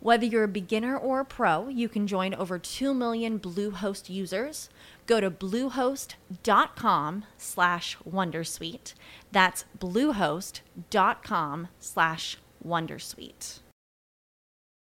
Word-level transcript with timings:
Whether 0.00 0.26
you're 0.26 0.44
a 0.44 0.48
beginner 0.48 0.96
or 0.98 1.20
a 1.20 1.24
pro, 1.24 1.68
you 1.68 1.88
can 1.88 2.06
join 2.06 2.34
over 2.34 2.58
2 2.58 2.92
million 2.92 3.38
Bluehost 3.38 4.10
users. 4.10 4.68
Go 5.06 5.18
to 5.18 5.30
bluehost.com 5.30 7.24
slash 7.38 7.96
wondersuite. 8.06 8.94
That's 9.32 9.64
bluehost.com 9.78 11.68
slash 11.78 12.38
wondersuite. 12.62 13.60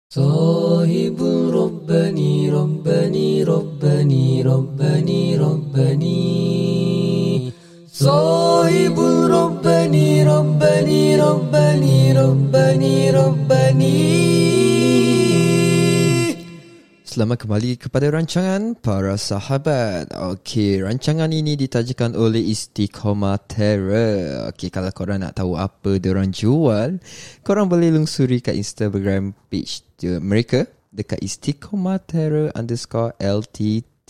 صاحب 0.09 1.19
ربني 1.53 2.49
ربني 2.49 3.43
ربني 3.43 4.41
ربني 4.41 5.37
ربني 5.37 6.17
صاحب 7.91 8.99
ربني 8.99 10.23
ربني 10.23 11.15
ربني 11.15 12.13
ربني 12.13 13.11
ربني 13.11 14.30
Selamat 17.12 17.44
kembali 17.44 17.76
kepada 17.76 18.08
rancangan 18.08 18.72
para 18.72 19.20
sahabat. 19.20 20.08
Okey, 20.32 20.80
rancangan 20.80 21.28
ini 21.28 21.60
ditajukan 21.60 22.16
oleh 22.16 22.40
Istiqomah 22.40 23.36
Terror. 23.44 24.48
Okey, 24.48 24.72
kalau 24.72 24.88
korang 24.96 25.20
nak 25.20 25.36
tahu 25.36 25.52
apa 25.60 26.00
diorang 26.00 26.32
jual, 26.32 26.96
korang 27.44 27.68
boleh 27.68 27.92
lungsuri 27.92 28.40
kat 28.40 28.56
Instagram 28.56 29.36
page 29.52 29.84
dia, 30.00 30.16
mereka 30.24 30.64
dekat 30.88 31.20
Istiqomah 31.20 32.00
Terror 32.00 32.48
underscore 32.56 33.12
LTT. 33.20 34.08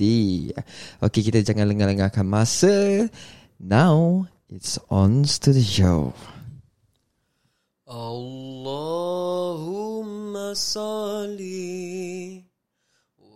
Okey, 1.02 1.26
kita 1.26 1.42
jangan 1.42 1.74
lengah-lengahkan 1.74 2.22
masa. 2.22 3.10
Now, 3.58 4.30
it's 4.46 4.78
on 4.86 5.26
to 5.26 5.50
the 5.50 5.58
show. 5.58 6.14
Allahumma 7.82 8.94
salli 10.54 12.51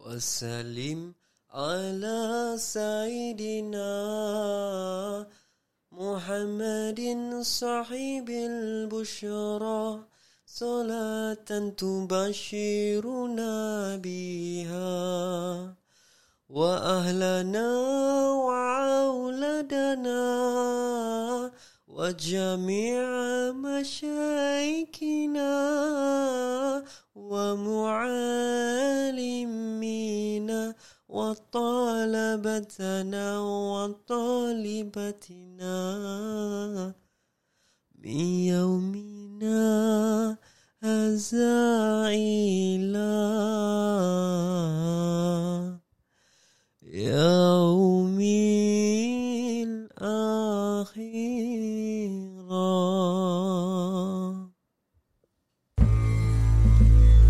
وسلم 0.06 1.14
على 1.50 2.54
سيدنا 2.58 3.90
محمد 5.92 7.00
صاحب 7.42 8.28
البشرى. 8.30 10.06
صلاة 10.46 11.50
تبشرنا 11.82 13.56
بها 13.96 15.74
وأهلنا 16.48 17.68
وأولادنا 18.46 20.22
وجميع 21.88 23.06
مشايخنا 23.52 24.46
ومعلمينا 27.16 28.16
وطلبتنا 31.08 32.58
وطالبتنا 33.40 34.96
من 37.98 38.20
يومنا 38.52 40.36
هذا 40.82 41.56
إلى 42.08 43.55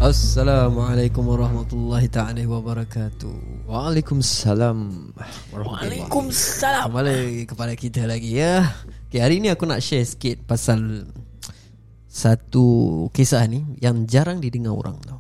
Assalamualaikum 0.06 1.26
warahmatullahi 1.26 2.06
taala 2.06 2.38
wabarakatuh. 2.38 3.66
Waalaikumsalam 3.66 5.10
warahmatullahi 5.50 6.06
Waalaikumsalam. 6.06 6.94
Kembali 6.94 7.42
kepada 7.42 7.74
kita 7.74 8.06
lagi 8.06 8.38
ya. 8.38 8.70
Okay, 9.10 9.18
hari 9.18 9.42
ni 9.42 9.50
aku 9.50 9.66
nak 9.66 9.82
share 9.82 10.06
sikit 10.06 10.46
pasal 10.46 11.10
satu 12.06 13.10
kisah 13.10 13.50
ni 13.50 13.66
yang 13.82 14.06
jarang 14.06 14.38
didengar 14.38 14.78
orang 14.78 14.94
tau. 15.02 15.18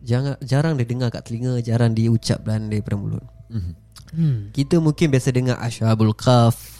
Jangan 0.00 0.40
jarang 0.40 0.80
didengar 0.80 1.12
kat 1.12 1.28
telinga, 1.28 1.60
jarang 1.60 1.92
diucap 1.92 2.40
dan 2.48 2.72
daripada 2.72 2.96
mulut. 2.96 3.28
Hmm. 3.52 4.56
Kita 4.56 4.80
mungkin 4.80 5.12
biasa 5.12 5.36
dengar 5.36 5.60
Ashabul 5.60 6.16
Kahf. 6.16 6.73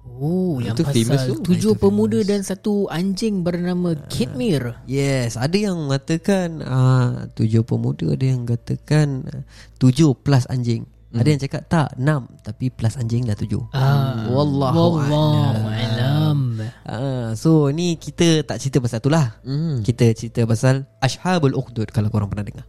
Oh, 0.00 0.60
yang 0.60 0.76
Itu 0.76 0.84
famous 0.84 1.28
pasal 1.28 1.36
tu. 1.40 1.52
tujuh 1.52 1.72
Itu 1.76 1.80
pemuda 1.80 2.20
dan 2.24 2.40
satu 2.40 2.88
anjing 2.88 3.44
bernama 3.44 3.96
Kitmir. 4.08 4.80
Yes, 4.88 5.36
ada 5.36 5.56
yang 5.56 5.76
mengatakan 5.76 6.60
uh, 6.64 7.28
tujuh 7.36 7.64
pemuda, 7.64 8.16
ada 8.16 8.24
yang 8.24 8.44
katakan 8.48 9.24
uh, 9.28 9.42
tujuh 9.76 10.16
plus 10.20 10.48
anjing. 10.48 10.88
Ada 11.10 11.26
yang 11.26 11.40
cakap 11.42 11.62
tak 11.66 11.88
enam 11.98 12.30
tapi 12.46 12.70
plus 12.70 12.94
anjing 12.94 13.26
dah 13.26 13.34
tujuh. 13.34 13.58
Ah, 13.74 14.30
Wallahu 14.30 15.02
Wallahu 15.02 15.66
alam. 15.66 16.38
Ah, 16.86 17.34
so 17.34 17.66
ni 17.74 17.98
kita 17.98 18.46
tak 18.46 18.62
cerita 18.62 18.78
pasal 18.78 19.02
tu 19.02 19.10
lah. 19.10 19.42
Hmm. 19.42 19.82
Kita 19.82 20.06
cerita 20.14 20.46
pasal 20.46 20.86
Ashabul 21.02 21.58
Ukhdud 21.58 21.90
kalau 21.90 22.14
korang 22.14 22.30
pernah 22.30 22.46
dengar. 22.46 22.62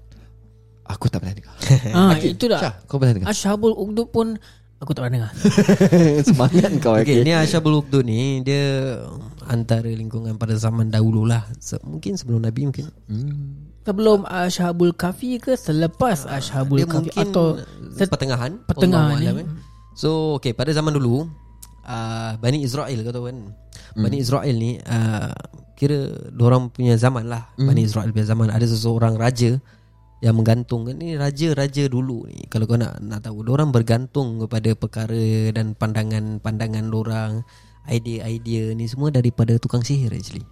Aku 0.89 1.05
tak 1.05 1.21
pernah 1.21 1.37
dengar. 1.37 1.53
Ah, 1.93 2.17
itu 2.33 2.49
dah. 2.49 2.59
Syah, 2.59 2.73
kau 2.89 2.97
pernah 2.97 3.21
dengar? 3.21 3.29
Ashabul 3.29 3.77
Ukhdud 3.77 4.09
pun 4.09 4.41
aku 4.81 4.97
tak 4.97 5.05
pernah 5.05 5.29
dengar. 5.29 5.31
Semangat 6.27 6.71
kau 6.81 6.97
Okay, 6.97 7.21
ni 7.21 7.31
Ashabul 7.37 7.85
ni 8.01 8.41
dia 8.41 8.97
antara 9.45 9.85
lingkungan 9.85 10.41
pada 10.41 10.57
zaman 10.57 10.89
dahulu 10.89 11.29
lah. 11.29 11.45
Se- 11.61 11.79
mungkin 11.85 12.17
sebelum 12.17 12.41
Nabi 12.41 12.65
mungkin. 12.65 12.89
Hmm. 13.05 13.69
Sebelum 13.85 14.25
Ashabul 14.25 14.93
Kafi 14.97 15.37
ke 15.37 15.53
selepas 15.53 16.25
Ashabul 16.25 16.81
dia 16.81 16.89
Kafi 16.89 17.13
mungkin 17.13 17.21
atau 17.29 17.45
pertengahan. 18.09 18.51
pertengahan 18.65 19.17
ni. 19.21 19.25
alam, 19.29 19.37
eh. 19.45 19.47
So, 19.93 20.41
okay, 20.41 20.57
pada 20.57 20.73
zaman 20.73 20.97
dulu 20.97 21.29
uh, 21.85 22.31
Bani 22.41 22.65
Israel 22.65 22.97
kau 23.05 23.13
tahu 23.13 23.25
kan 23.29 23.37
Bani 23.93 24.17
Israel 24.17 24.55
ni 24.57 24.81
uh, 24.81 25.29
Kira 25.77 26.13
orang 26.37 26.69
punya 26.69 26.93
zaman 26.97 27.25
lah 27.25 27.49
Bani 27.57 27.81
Israel 27.85 28.13
punya 28.13 28.29
zaman 28.29 28.53
Ada 28.53 28.69
seseorang 28.69 29.17
raja 29.17 29.57
Yang 30.21 30.35
menggantung 30.37 30.85
Ni 30.93 31.17
raja-raja 31.17 31.89
dulu 31.89 32.29
ni 32.29 32.45
Kalau 32.45 32.69
kau 32.69 32.77
nak 32.77 33.01
nak 33.01 33.25
tahu 33.25 33.41
orang 33.43 33.73
bergantung 33.73 34.37
kepada 34.37 34.77
perkara 34.77 35.49
Dan 35.49 35.73
pandangan-pandangan 35.73 36.85
orang 36.93 37.41
Idea-idea 37.89 38.77
ni 38.77 38.85
semua 38.85 39.09
Daripada 39.09 39.57
tukang 39.57 39.81
sihir 39.81 40.13
actually 40.13 40.45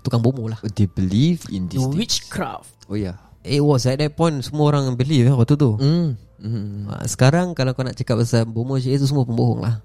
Tukang 0.00 0.22
bomo 0.22 0.46
lah 0.46 0.62
They 0.72 0.86
believe 0.86 1.44
in 1.50 1.66
this 1.66 1.82
witchcraft. 1.82 2.86
Oh 2.86 2.94
ya. 2.94 3.18
It 3.42 3.58
was 3.58 3.84
at 3.84 3.98
that 3.98 4.14
point 4.14 4.38
Semua 4.40 4.70
orang 4.70 4.94
believe 4.94 5.26
lah 5.26 5.34
waktu 5.34 5.58
tu. 5.58 5.74
Hmm. 5.76 6.14
uh, 6.86 7.02
Sekarang 7.04 7.52
kalau 7.52 7.74
kau 7.74 7.82
nak 7.82 7.98
cakap 7.98 8.22
pasal 8.22 8.46
bomo 8.46 8.78
sihir 8.78 9.02
tu 9.02 9.10
Semua 9.10 9.26
pembohong 9.26 9.60
lah 9.60 9.82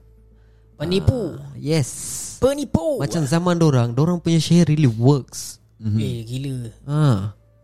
Penipu. 0.77 1.41
Yes 1.57 1.89
Penipu. 2.37 3.01
Macam 3.01 3.25
zaman 3.25 3.57
dorang 3.57 3.97
Dorang 3.97 4.21
punya 4.21 4.37
sihir 4.37 4.69
really 4.69 4.85
works 4.87 5.57
Mhm. 5.77 5.97
eh 6.01 6.17
gila. 6.25 6.57
ha. 6.89 7.01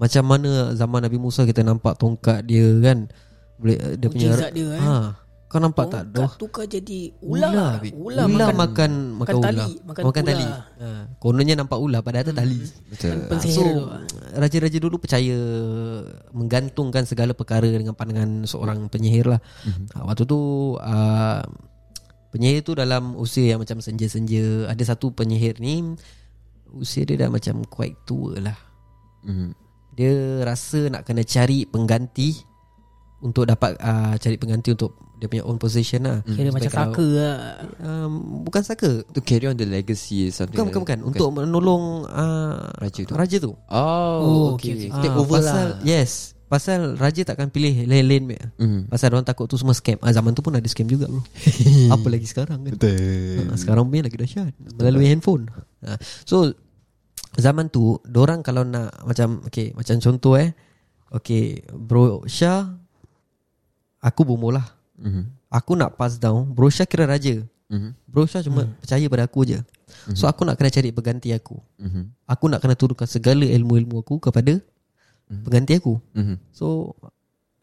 Macam 0.03 0.23
mana 0.27 0.75
zaman 0.75 0.99
Nabi 0.99 1.15
Musa 1.15 1.47
Kita 1.47 1.63
nampak 1.63 1.95
tongkat 1.95 2.43
dia 2.43 2.67
kan 2.83 3.07
boleh 3.55 3.95
Dia 3.95 4.07
punya 4.11 4.29
Mujizat 4.35 4.51
dia, 4.51 4.67
eh. 4.75 4.81
ha. 4.83 5.15
Kau 5.47 5.61
nampak 5.61 5.85
tak 5.87 6.09
Tongkat 6.09 6.17
doh 6.17 6.31
tukar 6.35 6.65
jadi 6.65 7.13
ular. 7.21 7.77
Bi. 7.77 7.93
Ular, 7.93 8.25
ular 8.25 8.49
makan, 8.51 8.57
makan 8.57 8.91
makan, 9.15 9.35
tali, 9.37 9.61
ular 9.61 9.69
makan 9.85 10.03
makan 10.03 10.23
tali 10.25 10.43
ular. 10.43 10.61
ha. 10.75 10.89
kononnya 11.21 11.55
nampak 11.55 11.77
ular 11.77 12.01
padahal 12.01 12.25
tu 12.25 12.33
tali 12.33 12.57
Betul. 12.89 13.17
Pensihir 13.29 13.55
so 13.55 13.63
tu. 13.63 13.83
raja-raja 14.33 14.77
dulu 14.81 14.97
percaya 14.97 15.37
menggantungkan 16.33 17.05
segala 17.05 17.31
perkara 17.31 17.69
dengan 17.69 17.93
pandangan 17.93 18.43
seorang 18.43 18.89
penyihir 18.89 19.29
lah. 19.29 19.39
Ha, 19.93 20.01
waktu 20.03 20.25
tu 20.25 20.39
uh, 20.75 21.45
penyihir 22.33 22.65
tu 22.65 22.73
dalam 22.73 23.13
usia 23.13 23.53
yang 23.53 23.61
macam 23.61 23.77
senja-senja 23.77 24.65
ada 24.65 24.81
satu 24.81 25.13
penyihir 25.13 25.61
ni 25.61 25.93
usia 26.73 27.05
dia 27.05 27.15
dah 27.15 27.29
macam 27.29 27.61
quite 27.63 27.93
tua 28.03 28.41
lah 28.41 28.57
Mhm. 29.21 29.53
Dia 29.93 30.11
rasa 30.41 30.89
nak 30.89 31.03
kena 31.03 31.21
cari 31.21 31.63
pengganti 31.63 32.33
Untuk 33.19 33.45
dapat 33.45 33.77
uh, 33.77 34.15
Cari 34.15 34.35
pengganti 34.35 34.71
untuk 34.71 34.97
Dia 35.15 35.27
punya 35.27 35.43
own 35.43 35.55
position 35.55 36.03
lah. 36.03 36.19
Kira 36.21 36.49
Supaya 36.49 36.51
macam 36.51 36.71
kalau- 36.71 36.85
saka 36.91 37.05
lah. 37.07 37.35
Um, 37.79 38.11
Bukan 38.43 38.61
saka. 38.61 38.89
To 39.07 39.19
carry 39.19 39.45
on 39.45 39.55
the 39.55 39.63
legacy 39.63 40.27
something 40.29 40.51
Bukan 40.53 40.75
bukan 40.75 40.81
bukan. 40.83 40.97
Untuk 41.05 41.29
menolong 41.31 41.83
uh, 42.05 42.67
Raja 42.75 43.01
tu? 43.03 43.13
Raja 43.13 43.37
tu. 43.39 43.51
Oh, 43.55 44.19
Oh, 44.19 44.45
okay, 44.53 44.75
okay, 44.75 44.89
okay. 44.89 44.99
Take 44.99 45.09
Ah, 45.09 45.21
over 45.21 45.39
pasal, 45.39 45.55
lah. 45.71 45.79
Yes. 45.81 46.35
Pasal 46.43 46.79
Raja 46.93 47.23
takkan 47.23 47.47
pilih 47.47 47.87
lain-lain 47.87 48.23
punya. 48.27 48.45
Mhm. 48.59 48.79
Pasal 48.85 49.09
orang 49.09 49.23
takut 49.23 49.47
tu 49.47 49.55
semua 49.55 49.71
scam. 49.71 49.95
Ah, 49.99 50.11
Zaman 50.11 50.33
tu 50.33 50.43
pun 50.43 50.51
ada 50.51 50.67
scam 50.67 50.85
juga 50.85 51.07
bro. 51.07 51.23
Apa 51.95 52.07
lagi 52.09 52.27
sekarang 52.27 52.59
kan? 52.61 52.75
Betul. 52.75 53.47
Ha, 53.47 53.55
Sekarang 53.55 53.87
punya 53.87 54.03
lagi 54.03 54.19
dahsyat. 54.19 54.51
Melalui 54.75 55.07
handphone. 55.07 55.47
Ha. 55.81 55.95
So 56.27 56.51
Zaman 57.37 57.69
tu 57.69 57.97
Diorang 58.05 58.45
kalau 58.45 58.61
nak 58.61 58.93
Macam 59.05 59.41
Okay 59.49 59.73
Macam 59.73 59.97
contoh 59.97 60.37
eh. 60.37 60.53
Okay 61.13 61.65
Bro 61.69 62.25
Syah 62.29 62.83
Aku 64.03 64.27
bomoh 64.27 64.51
lah. 64.51 64.67
Mhm. 64.99 65.23
Aku 65.47 65.79
nak 65.79 65.95
pass 65.95 66.19
down 66.19 66.51
Bro 66.51 66.67
Syah 66.67 66.83
kira 66.83 67.07
raja. 67.07 67.39
Mhm. 67.71 67.95
Bro 68.03 68.27
Syah 68.27 68.43
cuma 68.43 68.67
percaya 68.83 69.05
pada 69.07 69.23
aku 69.23 69.47
je. 69.47 69.59
So 70.11 70.27
aku 70.27 70.43
nak 70.43 70.59
kena 70.59 70.73
cari 70.73 70.91
pengganti 70.91 71.31
aku. 71.31 71.55
Mhm. 71.79 72.11
Aku 72.27 72.51
nak 72.51 72.59
kena 72.59 72.75
turunkan 72.75 73.07
segala 73.07 73.47
ilmu-ilmu 73.47 74.03
aku 74.03 74.19
Kepada 74.19 74.59
Pengganti 75.31 75.79
aku. 75.79 75.97
Mhm. 76.13 76.35
So 76.51 76.99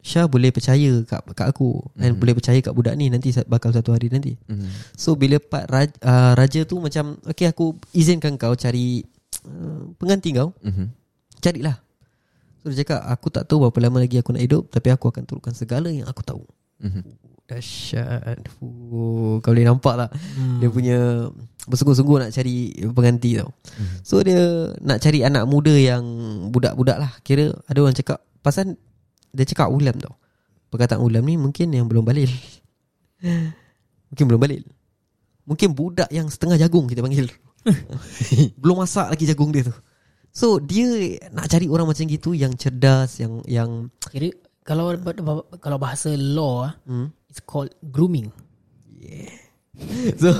Syah 0.01 0.25
boleh 0.25 0.49
percaya 0.49 1.05
kat, 1.05 1.21
kat 1.37 1.47
aku. 1.53 1.77
Dan 1.93 2.17
boleh 2.17 2.33
percaya 2.33 2.57
kat 2.65 2.73
budak 2.73 2.97
ni 2.97 3.13
Nanti 3.13 3.37
bakal 3.45 3.77
satu 3.77 3.93
hari 3.93 4.09
nanti. 4.09 4.33
Mhm. 4.49 4.97
So 4.97 5.13
bila 5.13 5.37
part 5.37 5.69
raja, 5.69 5.93
uh, 6.01 6.33
raja 6.33 6.65
tu 6.65 6.81
macam 6.81 7.21
Okay 7.29 7.53
aku 7.53 7.77
izinkan 7.93 8.41
kau 8.41 8.57
cari 8.57 9.05
uh, 9.47 9.83
Pengganti 9.97 10.35
kau 10.35 10.53
Mhm. 10.61 10.87
Carilah. 11.41 11.77
So 12.61 12.69
dia 12.69 12.85
cakap 12.85 13.01
Aku 13.09 13.33
tak 13.33 13.49
tahu 13.49 13.65
berapa 13.65 13.89
lama 13.89 14.05
lagi 14.05 14.21
aku 14.21 14.37
nak 14.37 14.45
hidup 14.45 14.69
Tapi 14.69 14.93
aku 14.93 15.09
akan 15.09 15.25
turunkan 15.25 15.57
segala 15.57 15.89
yang 15.89 16.05
aku 16.05 16.21
tahu. 16.21 16.45
Mhm. 16.81 17.03
Dahsyat. 17.51 18.47
Kau 19.43 19.43
boleh 19.43 19.67
nampak 19.67 20.07
tak? 20.07 20.11
Hmm. 20.39 20.63
Dia 20.63 20.69
punya 20.71 20.99
Bersungguh-sungguh 21.67 22.23
nak 22.23 22.31
cari 22.31 22.71
Pengganti 22.95 23.41
tau. 23.43 23.51
Hmm. 23.75 23.99
So 24.07 24.23
dia 24.23 24.39
Nak 24.79 25.03
cari 25.03 25.27
anak 25.27 25.51
muda 25.51 25.75
yang 25.75 26.05
Budak-budak 26.55 26.99
lah. 27.01 27.13
Kira 27.27 27.51
ada 27.67 27.79
orang 27.83 27.97
cakap 27.97 28.23
Pasal 28.39 28.79
Dia 29.35 29.43
cakap 29.43 29.67
ulam 29.67 29.99
tau. 29.99 30.15
Perkataan 30.71 31.03
ulam 31.03 31.27
ni 31.27 31.35
Mungkin 31.35 31.75
yang 31.75 31.91
belum 31.91 32.07
balik. 32.07 32.31
Mungkin 34.15 34.25
belum 34.31 34.41
balik. 34.41 34.63
Mungkin 35.49 35.75
budak 35.75 36.07
yang 36.15 36.31
setengah 36.31 36.55
jagung 36.55 36.87
Kita 36.87 37.03
panggil 37.03 37.27
Belum 38.61 38.81
masak 38.81 39.13
lagi 39.13 39.25
jagung 39.29 39.53
dia 39.53 39.69
tu. 39.69 39.75
So 40.31 40.63
dia 40.63 41.19
Nak 41.35 41.51
cari 41.51 41.67
orang 41.67 41.91
macam 41.91 42.07
gitu 42.07 42.31
Yang 42.39 42.55
cerdas 42.63 43.19
Yang 43.19 43.43
Yang 43.51 43.71
Kira 44.15 44.31
kalau 44.61 44.95
kalau 45.59 45.83
bahasa 45.83 46.15
law 46.15 46.71
ah, 46.71 46.79
hmm? 46.87 47.11
it's 47.27 47.43
called 47.43 47.75
grooming. 47.83 48.31
So 50.21 50.31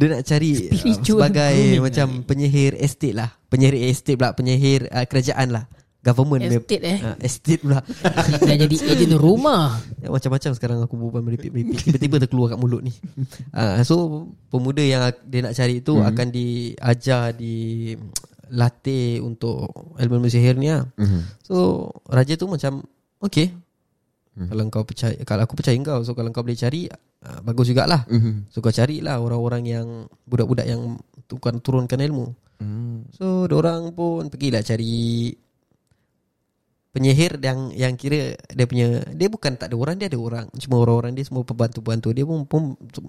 Dia 0.00 0.18
nak 0.18 0.24
cari 0.24 0.50
uh, 0.56 0.72
Spiritual 0.72 1.20
Sebagai 1.22 1.56
Macam 1.84 2.24
penyihir 2.24 2.72
estate 2.80 3.12
lah. 3.12 3.30
Penyihir 3.52 3.76
estate 3.92 4.16
pula 4.16 4.32
Penyihir 4.32 4.88
uh, 4.88 5.04
kerajaan 5.04 5.52
lah 5.52 5.64
Government 6.02 6.42
Estate 6.42 6.82
eh. 6.82 6.98
uh, 6.98 7.16
Estate 7.22 7.62
pula 7.62 7.78
Dah 8.42 8.56
jadi 8.58 8.74
ejen 8.90 9.14
rumah. 9.14 9.78
Ya, 10.02 10.10
Macam-macam 10.10 10.50
sekarang 10.50 10.78
aku 10.82 10.98
berbual 10.98 11.22
meripik-meripik 11.22 11.78
Tiba-tiba 11.80 12.18
terkeluar 12.18 12.50
kat 12.50 12.58
mulut 12.58 12.82
ni 12.82 12.90
uh, 13.54 13.78
So 13.86 14.26
Pemuda 14.50 14.82
yang 14.82 15.14
dia 15.24 15.40
nak 15.40 15.54
cari 15.54 15.78
itu 15.78 15.94
Mhm. 15.94 16.02
Akan 16.04 16.26
diajar 16.28 17.30
Di 17.32 17.54
Latih 18.50 19.22
untuk 19.22 19.70
Ilmu 19.96 20.26
sihir 20.26 20.58
ni 20.58 20.68
lah 20.68 20.82
Mhm. 20.98 21.38
So 21.40 21.86
Raja 22.04 22.34
tu 22.34 22.50
macam 22.50 22.82
Okay 23.18 23.54
Hmm. 24.32 24.48
Kalau 24.48 24.64
kau 24.72 24.80
percaya 24.80 25.12
Kalau 25.28 25.44
aku 25.44 25.52
percaya 25.54 25.76
kau 25.78 26.00
So 26.00 26.16
kalau 26.16 26.32
kau 26.32 26.40
boleh 26.40 26.56
cari 26.56 26.88
uh, 26.88 27.38
Bagus 27.44 27.68
jugalah 27.68 28.08
Mhm. 28.08 28.48
So 28.48 28.58
kau 28.58 28.72
carilah 28.72 29.20
orang-orang 29.20 29.62
yang 29.68 29.86
Budak-budak 30.24 30.64
yang 30.64 30.96
Tukar 31.28 31.52
turunkan 31.60 32.00
ilmu 32.00 32.32
Mhm. 32.56 33.12
So 33.12 33.44
orang 33.46 33.92
pun 33.92 34.32
Pergilah 34.32 34.64
cari 34.64 35.28
Penyihir 36.92 37.40
yang 37.40 37.72
yang 37.72 37.96
kira 37.96 38.36
Dia 38.52 38.68
punya 38.68 39.00
Dia 39.16 39.32
bukan 39.32 39.56
tak 39.56 39.72
ada 39.72 39.76
orang 39.80 39.96
Dia 39.96 40.12
ada 40.12 40.20
orang. 40.20 40.44
Cuma 40.60 40.76
orang-orang 40.84 41.16
dia 41.16 41.24
semua 41.24 41.40
Pembantu-pembantu 41.40 42.12
Dia 42.12 42.24
pun, 42.28 42.44
pun 42.44 42.62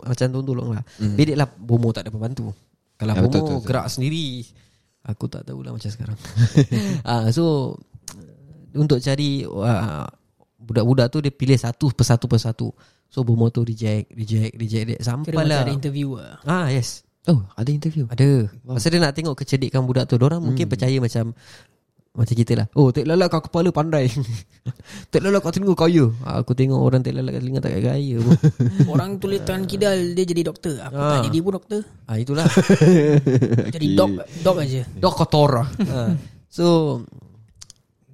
Macam 0.07 0.25
tolong-tolong 0.31 0.69
lah. 0.79 0.83
Hmm. 1.03 1.19
Bedek 1.19 1.35
lah 1.35 1.51
Bomo 1.51 1.91
tak 1.91 2.07
ada 2.07 2.11
pembantu. 2.15 2.55
Kalau 2.95 3.11
Ya, 3.11 3.19
Bomo 3.19 3.27
betul, 3.27 3.39
betul, 3.43 3.55
betul. 3.59 3.67
gerak 3.67 3.87
sendiri 3.91 4.27
Aku 5.03 5.27
tak 5.27 5.43
tahulah 5.43 5.75
macam 5.75 5.91
sekarang. 5.91 6.15
Ah, 7.11 7.27
So 7.35 7.75
Untuk 8.71 9.03
cari 9.03 9.43
uh, 9.43 10.07
Budak-budak 10.63 11.11
tu 11.11 11.19
Dia 11.19 11.35
pilih 11.35 11.59
satu 11.59 11.91
persatu 11.91 12.25
persatu 12.31 12.67
So 13.11 13.27
Bomo 13.27 13.51
tu 13.51 13.67
reject 13.67 14.15
Reject 14.15 14.55
Reject, 14.55 14.85
reject. 14.95 15.03
Sampai 15.03 15.35
lah 15.35 15.67
ada 15.67 15.75
interview 15.75 16.15
ah. 16.15 16.39
Ah 16.47 16.71
yes. 16.71 17.03
Oh 17.23 17.39
ada 17.55 17.67
interview? 17.71 18.03
Ada. 18.11 18.51
Wow. 18.67 18.75
Pasal 18.75 18.95
dia 18.95 18.99
nak 18.99 19.15
tengok 19.15 19.35
kecerdikan 19.39 19.87
budak 19.87 20.11
tu. 20.11 20.19
Diorang 20.19 20.43
hmm. 20.43 20.47
mungkin 20.51 20.67
percaya 20.67 20.99
macam 20.99 21.31
Macam 22.13 22.35
kita 22.37 22.53
lah. 22.53 22.67
Oh 22.77 22.93
tek 22.93 23.09
lalat 23.09 23.25
kau 23.25 23.41
kepala 23.41 23.73
pandai. 23.73 24.05
Tek 25.11 25.17
lalat 25.25 25.41
kau 25.41 25.49
telinga 25.49 25.73
kaya 25.73 26.13
ah, 26.21 26.45
Aku 26.45 26.53
tengok 26.53 26.77
orang 26.77 27.01
tek 27.01 27.17
lalat 27.17 27.33
kat 27.33 27.41
telinga 27.41 27.59
tak 27.59 27.73
kaya 27.81 28.15
pun. 28.21 28.37
Orang 28.93 29.17
tulis 29.17 29.41
tangan 29.41 29.65
kidal 29.65 30.13
dia 30.13 30.21
jadi 30.23 30.45
doktor. 30.45 30.77
Aku 30.77 30.93
Ah. 30.93 31.17
tak 31.17 31.33
jadi 31.33 31.37
pun 31.41 31.51
doktor. 31.57 31.81
ah, 32.05 32.15
Itulah. 32.15 32.45
Jadi 33.73 33.97
dog 33.97 34.21
dog 34.45 34.57
aja. 34.61 34.85
Dok 34.93 35.13
kotor 35.17 35.65
ah. 35.65 35.67
So 36.47 37.01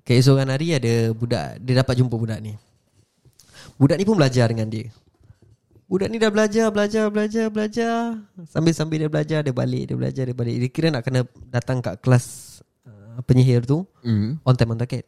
Keesokan 0.08 0.48
hari 0.48 0.74
ada 0.74 1.12
budak 1.12 1.60
Dia 1.60 1.84
dapat 1.84 2.00
jumpa 2.00 2.16
budak 2.16 2.40
ni. 2.40 2.56
Budak 3.76 4.00
ni 4.00 4.08
pun 4.08 4.16
belajar 4.16 4.48
dengan 4.48 4.72
dia. 4.72 4.88
Budak 5.86 6.08
ni 6.08 6.18
dah 6.18 6.32
belajar 6.32 6.72
Belajar 6.72 7.12
Belajar 7.12 7.52
Belajar. 7.52 8.16
Sambil-sambil 8.48 9.06
dia 9.06 9.12
belajar 9.12 9.40
Dia 9.44 9.52
balik 9.52 9.92
Dia 9.92 9.96
belajar 10.00 10.24
Dia 10.24 10.34
balik. 10.34 10.56
Dia 10.56 10.70
kira 10.72 10.88
nak 10.90 11.04
kena 11.04 11.28
Datang 11.52 11.84
kat 11.84 12.00
kelas 12.00 12.58
Penyihir 13.22 13.64
tu 13.64 13.84
Mhm. 14.04 14.40
On 14.44 14.56
time 14.56 14.72
on 14.74 14.80
target. 14.80 15.04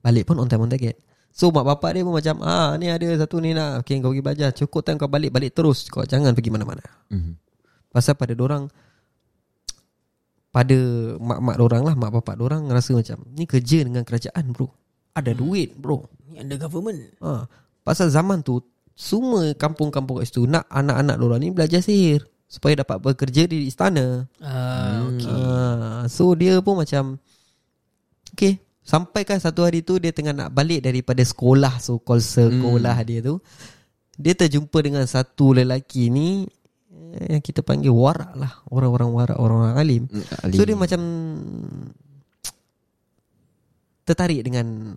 Balik 0.00 0.24
pun 0.24 0.40
on 0.40 0.48
time 0.48 0.64
on 0.64 0.70
target. 0.70 0.96
So 1.30 1.54
mak 1.54 1.62
bapak 1.62 1.94
dia 1.94 2.02
pun 2.02 2.16
macam 2.16 2.42
Ah 2.42 2.74
ni 2.74 2.90
ada 2.90 3.06
satu 3.14 3.38
ni 3.38 3.54
nak. 3.54 3.84
Okay 3.84 4.00
kau 4.00 4.10
pergi 4.10 4.24
belajar. 4.24 4.48
Cukup 4.50 4.82
time 4.82 4.98
kau 4.98 5.06
balik 5.06 5.30
Balik 5.30 5.54
terus. 5.54 5.86
Kau 5.86 6.02
jangan 6.02 6.32
pergi 6.32 6.50
mana-mana. 6.50 6.82
Mhm. 7.12 7.32
Pasal 7.90 8.14
pada 8.14 8.34
orang 8.34 8.66
Pada 10.50 10.78
mak-mak 11.18 11.56
orang 11.58 11.82
lah 11.86 11.94
Mak 11.94 12.10
bapak 12.18 12.34
orang 12.38 12.66
rasa 12.66 12.94
macam 12.94 13.22
Ni 13.34 13.46
kerja 13.46 13.86
dengan 13.86 14.02
kerajaan 14.02 14.50
bro. 14.50 14.66
Ada 15.14 15.34
duit 15.34 15.74
bro. 15.74 16.06
Ni 16.30 16.38
under 16.38 16.58
government. 16.58 17.14
ha. 17.22 17.46
Pasal 17.82 18.10
zaman 18.10 18.42
tu 18.42 18.58
Semua 18.94 19.54
kampung-kampung 19.54 20.18
kat 20.18 20.26
situ 20.26 20.46
Nak 20.46 20.66
anak-anak 20.66 21.16
orang 21.18 21.40
ni 21.40 21.48
belajar 21.50 21.78
sihir 21.78 22.26
Supaya 22.50 22.74
dapat 22.76 22.98
bekerja 22.98 23.46
di 23.46 23.64
istana 23.64 24.26
Ah, 24.36 25.06
okay. 25.06 25.30
Ah, 25.30 26.02
So 26.04 26.34
dia 26.34 26.58
pun 26.58 26.74
macam 26.76 27.14
Okay 28.34 28.58
Sampai 28.82 29.22
kan 29.22 29.38
satu 29.38 29.62
hari 29.62 29.80
tu 29.80 29.96
Dia 29.96 30.10
tengah 30.10 30.34
nak 30.34 30.50
balik 30.50 30.82
daripada 30.82 31.22
sekolah 31.22 31.78
So 31.78 31.96
called 31.96 32.20
sekolah 32.20 32.90
Hmm. 32.92 33.06
dia 33.06 33.20
tu 33.20 33.38
Dia 34.16 34.34
terjumpa 34.34 34.74
dengan 34.80 35.04
satu 35.04 35.54
lelaki 35.54 36.08
ni 36.08 36.42
eh, 37.14 37.28
Yang 37.32 37.42
kita 37.44 37.60
panggil 37.62 37.88
warak 37.88 38.34
lah 38.34 38.50
Orang-orang 38.66 39.10
warak 39.12 39.38
Orang-orang 39.38 39.76
alim 39.76 40.02
Mm, 40.04 40.24
So 40.26 40.34
alim. 40.42 40.66
dia 40.66 40.76
macam 40.76 41.00
Tertarik 44.02 44.42
dengan 44.42 44.96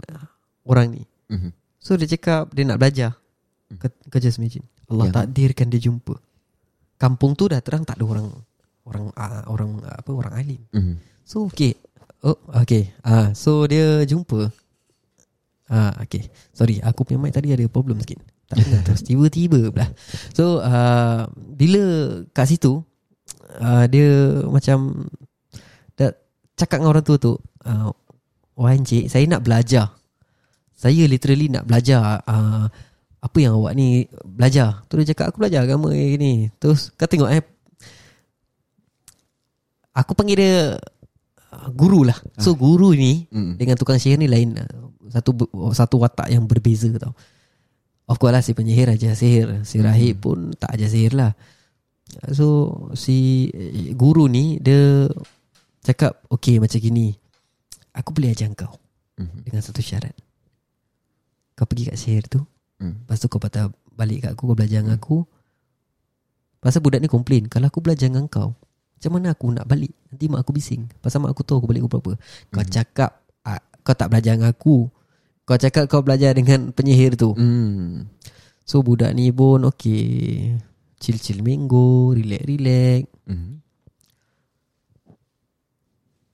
Orang 0.64 0.90
ni 0.92 1.04
Mhm. 1.30 1.50
So 1.78 1.94
dia 1.94 2.08
cakap 2.08 2.50
Dia 2.50 2.66
nak 2.66 2.78
belajar 2.78 3.14
ke, 3.72 3.88
Kerja 4.10 4.30
semijin 4.30 4.66
Allah 4.86 5.08
Ya. 5.08 5.14
takdirkan 5.16 5.68
dia 5.68 5.80
jumpa 5.80 6.18
Kampung 7.04 7.36
tu 7.36 7.52
dah 7.52 7.60
terang 7.60 7.84
tak 7.84 8.00
ada 8.00 8.08
orang 8.08 8.32
Orang 8.88 9.12
uh, 9.16 9.44
orang 9.52 9.80
uh, 9.84 9.96
apa 10.00 10.12
orang 10.12 10.34
alim. 10.40 10.62
Mhm. 10.72 10.96
So 11.28 11.48
okay. 11.52 11.76
Oh 12.24 12.40
okay. 12.56 12.96
Ah 13.04 13.36
So 13.36 13.68
dia 13.68 14.08
jumpa. 14.08 14.48
Ah 15.68 15.92
okay. 16.00 16.32
Sorry 16.56 16.80
aku 16.80 17.04
punya 17.04 17.20
mic 17.20 17.36
tadi 17.36 17.52
ada 17.52 17.68
problem 17.68 18.00
sikit. 18.00 18.24
Tak 18.52 18.60
dengar 18.60 18.82
terus 18.84 19.02
Tiba-tiba 19.08 19.72
pula. 19.72 19.88
So 20.36 20.60
uh, 20.60 21.28
Bila 21.32 21.84
kat 22.36 22.52
situ 22.52 22.84
uh, 23.64 23.86
Dia 23.88 24.44
macam 24.52 25.08
dah 25.96 26.12
Cakap 26.60 26.84
dengan 26.84 26.92
orang 26.92 27.06
tua 27.08 27.18
tu 27.18 27.34
uh, 27.66 27.90
Wahai 28.60 28.84
encik 28.84 29.08
Saya 29.10 29.26
nak 29.32 29.48
belajar. 29.48 29.96
Saya 30.76 31.08
literally 31.08 31.48
nak 31.48 31.64
belajar 31.64 32.20
uh, 32.28 32.68
Apa 33.24 33.40
yang 33.40 33.56
awak 33.56 33.72
ni 33.74 34.04
Belajar? 34.28 34.84
Tu 34.92 35.00
dia 35.00 35.16
cakap 35.16 35.32
Aku 35.32 35.40
belajar 35.40 35.64
agama 35.64 35.96
ni. 35.96 36.52
Terus 36.60 36.92
kau 36.94 37.08
tengok 37.08 37.32
eh 37.32 37.40
Aku 39.96 40.12
panggil 40.12 40.38
dia 40.38 40.56
uh, 41.54 41.70
Guru 41.72 42.04
lah. 42.04 42.18
So 42.36 42.54
guru 42.54 42.92
ni 42.92 43.26
Mm. 43.32 43.56
Dengan 43.56 43.76
tukang 43.80 43.96
sihir 43.96 44.20
ni 44.20 44.28
lain 44.28 44.60
uh, 44.60 44.92
Satu 45.08 45.32
satu 45.72 45.96
watak 46.04 46.28
yang 46.28 46.44
berbeza 46.44 46.92
tau. 47.00 47.16
Of 48.04 48.20
course 48.20 48.36
lah 48.36 48.44
si 48.44 48.52
penyihir 48.52 48.92
aja 48.92 49.16
sihir 49.16 49.64
Si 49.64 49.80
rahib 49.80 50.20
pun 50.20 50.52
tak 50.60 50.76
aja 50.76 50.92
sihir 50.92 51.16
lah. 51.16 51.32
So 52.36 52.46
si 52.94 53.48
eh, 53.50 53.96
guru 53.96 54.28
ni 54.28 54.60
Dia 54.60 55.08
Cakap 55.80 56.28
Okay 56.28 56.60
macam 56.60 56.80
gini. 56.80 57.16
Aku 57.96 58.12
boleh 58.12 58.36
ajar 58.36 58.52
kau 58.52 58.76
Mhm. 59.14 59.46
Dengan 59.46 59.62
satu 59.62 59.78
syarat. 59.78 60.12
Kau 61.54 61.70
pergi 61.70 61.94
kat 61.94 62.02
sihir 62.02 62.26
tu 62.26 62.42
Mhm. 62.82 63.06
Lepas 63.06 63.18
tu 63.22 63.28
kau 63.30 63.42
patah 63.42 63.70
balik 63.94 64.26
kat 64.26 64.32
aku 64.34 64.44
Kau 64.50 64.58
belajar 64.58 64.80
dengan 64.82 64.98
aku. 64.98 65.18
Pasal 66.64 66.80
budak 66.80 67.04
ni 67.04 67.12
komplain 67.12 67.46
Kalau 67.52 67.68
aku 67.68 67.84
belajar 67.84 68.08
dengan 68.10 68.26
kau 68.26 68.56
Macam 68.98 69.12
mana 69.20 69.36
aku 69.36 69.52
nak 69.52 69.68
balik? 69.68 69.94
Nanti 70.10 70.26
mak 70.32 70.48
aku 70.48 70.56
bising. 70.56 70.88
Pasal 71.04 71.20
mak 71.22 71.36
aku 71.36 71.44
tahu 71.44 71.60
aku 71.62 71.68
balik 71.70 71.84
pukul 71.86 72.00
berapa. 72.00 72.12
Kau 72.50 72.64
cakap 72.66 73.22
ah, 73.44 73.62
Kau 73.84 73.94
tak 73.94 74.10
belajar 74.10 74.40
dengan 74.40 74.50
aku. 74.50 74.88
Kau 75.44 75.60
cakap 75.60 75.92
kau 75.92 76.00
belajar 76.00 76.32
dengan 76.32 76.72
penyihir 76.72 77.20
tu. 77.20 77.36
Hmm. 77.36 78.08
So 78.64 78.80
budak 78.80 79.12
ni 79.12 79.28
pun 79.28 79.68
okay 79.68 80.56
Chill-chill 81.04 81.44
minggu 81.44 82.16
Relax-relax. 82.16 83.02
Mhm. 83.28 83.52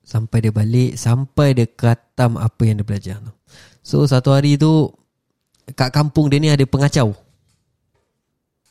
Sampai 0.06 0.46
dia 0.46 0.54
balik 0.54 0.94
Sampai 0.94 1.58
dia 1.58 1.66
khatam 1.66 2.38
apa 2.38 2.62
yang 2.70 2.82
dia 2.82 2.86
belajar 2.86 3.18
tu. 3.26 3.34
So 3.82 4.06
satu 4.06 4.30
hari 4.30 4.62
tu 4.62 4.94
Kat 5.74 5.90
kampung 5.90 6.28
dia 6.28 6.40
ni 6.40 6.50
ada 6.50 6.64
pengacau. 6.64 7.14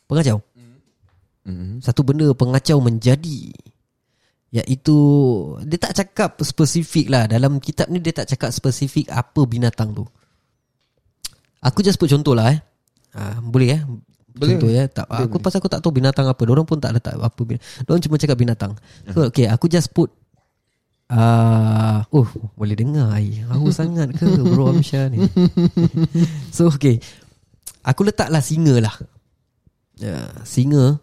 Pengacau? 0.07 0.39
Mhm. 1.45 1.81
Satu 1.81 2.05
benda 2.05 2.29
pengacau 2.33 2.77
menjadi 2.79 3.53
Iaitu 4.49 4.97
Dia 5.65 5.77
tak 5.77 5.93
cakap 5.95 6.31
spesifik 6.41 7.09
lah. 7.09 7.25
Dalam 7.25 7.61
kitab 7.61 7.89
ni 7.89 8.01
dia 8.01 8.13
tak 8.13 8.29
cakap 8.29 8.49
spesifik 8.49 9.09
Apa 9.09 9.45
binatang 9.45 9.93
tu. 9.93 10.05
Aku 11.61 11.81
just 11.81 11.97
put 11.97 12.09
contoh 12.09 12.33
lah 12.33 12.53
eh. 12.53 12.59
Ah, 13.13 13.37
Boleh 13.41 13.77
eh? 13.77 13.83
Boleh. 14.31 14.55
Contoh 14.55 14.71
ya? 14.71 14.87
Tak, 14.87 15.11
Boleh, 15.11 15.25
Aku 15.25 15.37
boleh. 15.37 15.45
pasal 15.45 15.59
aku 15.59 15.69
tak 15.69 15.81
tahu 15.83 15.93
binatang 15.93 16.25
apa. 16.25 16.39
Diorang 16.39 16.63
pun 16.63 16.79
tak 16.79 16.95
letak 16.95 17.19
apa 17.19 17.41
bin- 17.43 17.59
Diorang 17.83 18.01
cuma 18.01 18.17
cakap 18.17 18.37
binatang. 18.39 18.73
So 19.11 19.27
okay 19.27 19.51
aku 19.51 19.67
just 19.67 19.91
put 19.93 20.09
uh, 21.09 22.05
oh 22.09 22.29
boleh 22.55 22.77
dengar 22.77 23.13
air. 23.17 23.45
Haus 23.49 23.77
sangat 23.81 24.13
ke 24.15 24.25
bro 24.25 24.73
Amsyah 24.73 25.09
ni? 25.09 25.25
so 26.57 26.69
okay. 26.69 27.01
Aku 27.85 28.05
letaklah 28.05 28.45
singa 28.45 28.85
lah. 28.85 28.93
Ya, 29.97 30.29
singa 30.45 31.01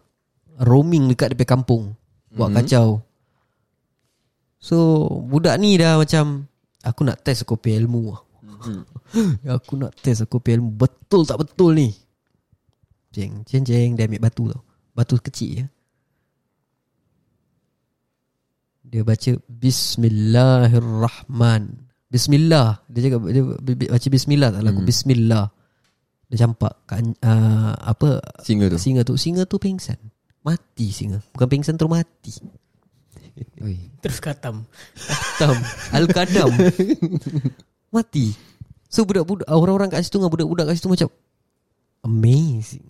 roaming 0.56 1.10
dekat 1.10 1.34
depan 1.34 1.58
kampung. 1.58 1.98
Buat 2.32 2.52
Mhm. 2.52 2.56
kacau. 2.62 2.88
So 4.56 4.76
budak 5.26 5.58
ni 5.58 5.76
dah 5.76 5.98
macam 6.00 6.46
aku 6.80 7.00
nak 7.02 7.20
test 7.22 7.44
kopi 7.44 7.74
ilmu. 7.76 8.14
aku 9.56 9.72
nak 9.78 9.94
test 10.00 10.26
kopi 10.26 10.56
ilmu 10.56 10.74
betul 10.74 11.26
tak 11.26 11.42
betul 11.42 11.76
ni. 11.76 11.90
Jeng 13.12 13.42
jeng 13.48 13.64
jeng 13.64 13.96
dia 13.96 14.06
ambil 14.06 14.22
batu 14.28 14.44
tau. 14.52 14.60
Batu 14.92 15.16
kecil 15.20 15.50
ya. 15.60 15.66
Dia 18.86 19.02
baca 19.02 19.34
Bismillahirrahman. 19.50 21.74
Bismillah. 22.06 22.86
Dia 22.86 23.10
cakap 23.10 23.26
dia 23.26 23.42
baca 23.90 24.06
Bismillah 24.06 24.54
tak 24.54 24.62
lagu 24.62 24.78
Hmm. 24.78 24.86
Bismillah. 24.86 25.50
Dia 26.30 26.46
campak 26.46 26.86
kat, 26.86 27.02
uh, 27.26 27.74
Apa? 27.82 28.22
Singa 28.46 28.70
tu. 28.70 28.78
Singa 28.78 29.02
tu. 29.02 29.18
Singa 29.18 29.42
tu 29.42 29.58
pingsan. 29.58 29.98
Mati 30.46 30.94
singa. 30.94 31.18
Bukan 31.34 31.50
pingsan 31.50 31.74
terus 31.74 31.90
mati. 31.90 32.38
Oi. 33.66 33.90
Terus 33.98 34.22
katam. 34.22 34.62
Kadam 35.36 35.60
Al-Kadam 35.92 36.48
Mati. 37.94 38.32
So 38.86 39.02
budak-budak 39.04 39.50
Orang-orang 39.50 39.90
kat 39.92 40.00
situ 40.06 40.16
Dengan 40.16 40.32
budak-budak 40.32 40.72
kat 40.72 40.78
situ 40.78 40.88
macam 40.88 41.12
Amazing. 42.06 42.86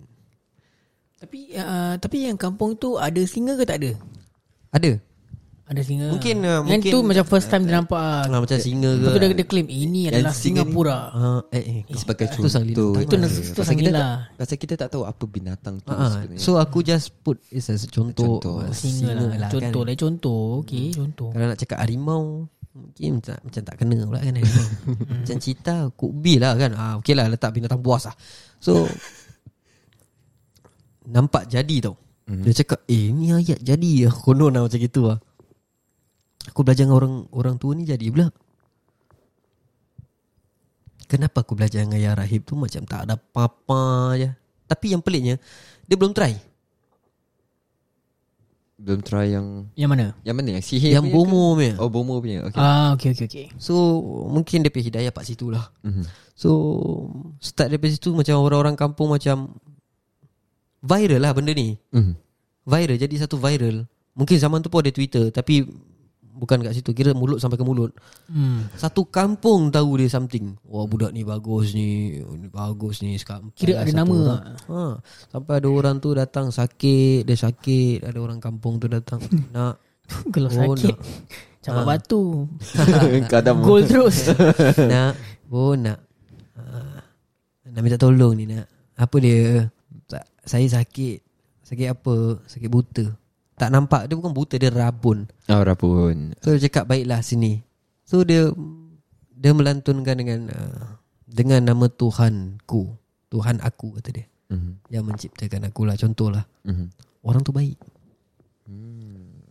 Tapi 1.19 1.51
uh, 1.57 1.99
Tapi 1.99 2.17
yang 2.29 2.39
kampung 2.39 2.79
tu 2.79 2.95
Ada 2.95 3.19
singa 3.27 3.59
ke 3.59 3.67
tak 3.67 3.83
ada? 3.83 3.91
Ada 4.71 5.03
Ada 5.67 5.81
singa 5.81 6.07
Mungkin, 6.09 6.35
uh, 6.39 6.47
Yang 6.57 6.63
mungkin- 6.79 6.93
tu 6.93 6.99
macam 7.01 7.23
first 7.25 7.47
time 7.47 7.63
dia 7.63 7.75
nampak 7.75 7.99
ah. 7.99 8.23
ah, 8.25 8.39
Macam 8.39 8.55
singa 8.57 8.87
ke 8.89 8.99
Lepas 9.01 9.11
tu 9.11 9.19
dia, 9.19 9.29
dia 9.33 9.45
claim 9.45 9.67
Ini 9.67 10.01
adalah 10.07 10.31
singa 10.31 10.63
ni- 10.63 10.71
Singapura 10.71 10.97
Ah, 11.11 11.41
eh, 11.49 11.83
eh, 11.83 11.93
Sebagai 11.93 12.25
Itu 12.25 12.47
sang 12.47 12.63
contoh. 12.65 12.91
lintang. 12.95 13.19
Itu 13.19 13.51
Pasal 13.53 13.65
sang 13.65 13.77
kita 13.77 13.91
tak- 13.91 14.19
Pasal 14.33 14.55
kita 14.57 14.73
tak 14.75 14.89
tahu 14.89 15.03
apa 15.03 15.23
binatang 15.25 15.75
tu 15.77 15.91
sebenarnya. 15.91 16.37
so 16.37 16.55
aku 16.55 16.79
just 16.81 17.11
put 17.19 17.35
is 17.49 17.67
as 17.67 17.83
a 17.83 17.89
contoh, 17.89 18.39
Contoh. 18.39 18.63
uh, 18.63 18.71
Singa 18.71 19.11
lah 19.11 19.49
Contoh 19.49 19.83
kan. 19.83 19.85
lah 19.85 19.95
Contoh 19.97 20.43
Okay 20.61 20.87
contoh 20.89 21.29
Kalau 21.29 21.45
nak 21.45 21.57
cakap 21.57 21.77
harimau 21.79 22.47
Mungkin 22.71 23.09
macam, 23.17 23.35
macam 23.41 23.61
tak 23.63 23.75
kena 23.75 23.97
pula 24.03 24.19
kan. 24.21 24.33
Macam 25.19 25.37
cita 25.37 25.75
Kubi 25.91 26.37
lah 26.37 26.55
kan 26.55 26.71
ah, 26.73 26.93
Okay 26.95 27.11
lah 27.11 27.25
letak 27.25 27.51
binatang 27.51 27.81
buas 27.81 28.05
lah 28.05 28.15
So 28.57 28.87
Nampak 31.05 31.47
jadi 31.47 31.75
tau 31.81 31.99
Dia 32.23 32.51
cakap 32.53 32.83
Eh 32.85 33.09
ni 33.09 33.31
ayat 33.31 33.59
jadi 33.59 34.05
lah 34.05 34.13
Konon 34.13 34.51
lah 34.51 34.63
macam 34.63 34.77
gitu 34.77 35.03
lah 35.05 35.19
Aku 36.51 36.63
belajar 36.63 36.87
dengan 36.87 36.97
orang 36.97 37.13
Orang 37.31 37.55
tua 37.59 37.75
ni 37.75 37.83
jadi 37.83 38.07
pula. 38.09 38.31
Kenapa 41.07 41.39
aku 41.39 41.55
belajar 41.55 41.87
dengan 41.87 41.99
Ayah 41.99 42.19
Rahib 42.19 42.43
tu 42.43 42.59
Macam 42.59 42.83
tak 42.83 43.07
ada 43.07 43.15
apa-apa 43.15 44.15
je. 44.19 44.29
Tapi 44.67 44.85
yang 44.91 44.99
peliknya 44.99 45.39
Dia 45.87 45.95
belum 45.95 46.11
try. 46.11 46.35
Belum 48.77 48.99
try 49.01 49.31
yang 49.31 49.71
Yang 49.73 49.89
mana? 49.89 50.05
Yang 50.27 50.35
mana? 50.35 50.49
Yang 50.59 50.65
sihir 50.67 50.91
Yang 50.99 51.05
punya 51.07 51.15
bomo 51.15 51.43
punya. 51.55 51.73
Ke? 51.73 51.81
Oh 51.81 51.89
bomo 51.89 52.13
punya. 52.19 52.37
Okay. 52.51 52.59
Ah 52.59 52.89
okay 52.93 53.09
okay 53.15 53.25
okay. 53.25 53.47
So 53.55 53.73
Mungkin 54.27 54.67
dia 54.67 54.71
punya 54.71 54.85
hidayah 54.91 55.11
Pak 55.15 55.23
situ 55.23 55.47
lah. 55.47 55.71
Mhm. 55.87 56.03
So 56.35 56.49
Start 57.39 57.71
daripada 57.71 57.95
situ 57.95 58.11
Macam 58.11 58.43
orang-orang 58.43 58.75
kampung 58.75 59.15
Macam 59.15 59.55
Viral 60.83 61.23
lah 61.23 61.31
benda 61.31 61.55
ni. 61.55 61.79
Mhm. 61.95 62.13
Viral 62.67 62.99
Jadi 62.99 63.15
satu 63.15 63.39
viral. 63.39 63.87
Mungkin 64.11 64.35
zaman 64.35 64.59
tu 64.59 64.67
pun 64.67 64.83
ada 64.83 64.91
Twitter 64.91 65.31
Tapi 65.31 65.63
Bukan 66.37 66.61
kat 66.61 66.71
situ 66.71 66.91
Kira 66.91 67.11
mulut 67.11 67.37
sampai 67.37 67.57
ke 67.57 67.63
mulut. 67.63 67.89
Hmm. 68.27 68.69
Satu 68.71 69.03
kampung 69.03 69.67
tahu 69.67 69.97
dia 69.97 70.05
something. 70.07 70.53
Wah 70.63 70.83
budak 70.83 71.09
ni 71.09 71.21
bagus 71.21 71.73
ni 71.73 71.87
ni 72.21 72.47
Bagus 72.47 73.01
ni 73.01 73.15
sekarang 73.15 73.49
Kira 73.51 73.81
ada 73.81 73.89
nama. 73.91 74.13
orang. 74.13 74.43
ha, 74.63 74.81
Sampai 75.27 75.53
ada 75.55 75.67
orang 75.67 75.97
tu 75.97 76.11
datang 76.11 76.47
sakit 76.47 77.23
Dia 77.23 77.33
sakit. 77.35 78.03
Ada 78.03 78.17
orang 78.17 78.37
kampung 78.37 78.77
tu 78.77 78.85
datang 78.85 79.17
Nak. 79.51 79.81
Kalau 80.29 80.47
Oh, 80.47 80.77
sakit 80.77 80.93
nak. 80.93 80.99
Capak 81.63 81.83
Ah. 81.83 81.87
batu. 81.89 82.23
Kadang. 83.27 83.59
Gol 83.59 83.83
terus. 83.83 84.31
Nak. 84.79 85.19
Oh 85.47 85.73
nak. 85.73 85.99
Uh, 86.53 87.01
Nak 87.67 87.81
minta 87.81 87.97
tolong 87.97 88.33
ni 88.33 88.47
nak. 88.47 88.69
Apa 88.95 89.17
dia? 89.17 89.67
Saya 90.41 90.63
sakit. 90.63 91.19
Sakit 91.61 91.87
apa? 91.89 92.39
Sakit 92.45 92.69
buta 92.69 93.03
Tak 93.57 93.69
nampak 93.69 94.05
Dia 94.05 94.13
bukan 94.13 94.31
buta 94.31 94.55
Dia 94.55 94.69
rabun 94.69 95.25
Oh 95.49 95.61
rapun 95.61 96.37
So 96.39 96.53
dia 96.53 96.69
cakap 96.69 96.85
baiklah 96.87 97.19
sini 97.19 97.65
So 98.05 98.21
dia 98.21 98.53
Dia 99.33 99.51
melantunkan 99.51 100.13
dengan 100.13 100.39
uh, 100.47 100.85
Dengan 101.25 101.65
nama 101.65 101.89
Tuhanku 101.89 102.93
Tuhan 103.27 103.57
aku 103.59 103.97
kata 103.97 104.11
dia 104.13 104.27
Mhm. 104.47 104.87
Yang 104.87 105.03
menciptakan 105.03 105.67
aku 105.67 105.83
lah 105.83 105.97
Contohlah 105.97 106.47
Mhm. 106.63 106.87
Orang 107.19 107.41
tu 107.41 107.51
baik 107.51 107.75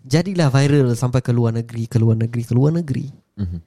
Jadilah 0.03 0.49
viral 0.49 0.95
Sampai 0.95 1.21
ke 1.21 1.35
luar 1.35 1.53
negeri 1.53 1.85
Ke 1.85 1.99
luar 1.99 2.17
negeri 2.17 2.43
Ke 2.43 2.55
luar 2.55 2.73
negeri 2.73 3.11
Mhm. 3.37 3.61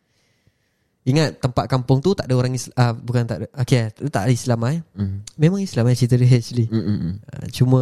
Ingat 1.05 1.37
tempat 1.37 1.65
kampung 1.67 1.99
tu 1.99 2.13
Tak 2.13 2.25
ada 2.25 2.33
orang 2.33 2.53
Islam 2.53 2.73
uh, 2.73 2.93
Bukan 2.95 3.23
tak 3.23 3.37
ada 3.37 3.47
Okay 3.53 3.93
tak 4.09 4.25
ada 4.25 4.31
Islam 4.31 4.59
eh 4.65 4.79
Mhm. 4.95 5.17
Memang 5.37 5.61
Islam 5.61 5.85
eh 5.85 5.93
cerita 5.93 6.15
dia 6.15 6.31
actually 6.31 6.65
Mhm. 6.65 6.81
Mhm. 6.81 7.13
uh, 7.21 7.47
Cuma 7.51 7.81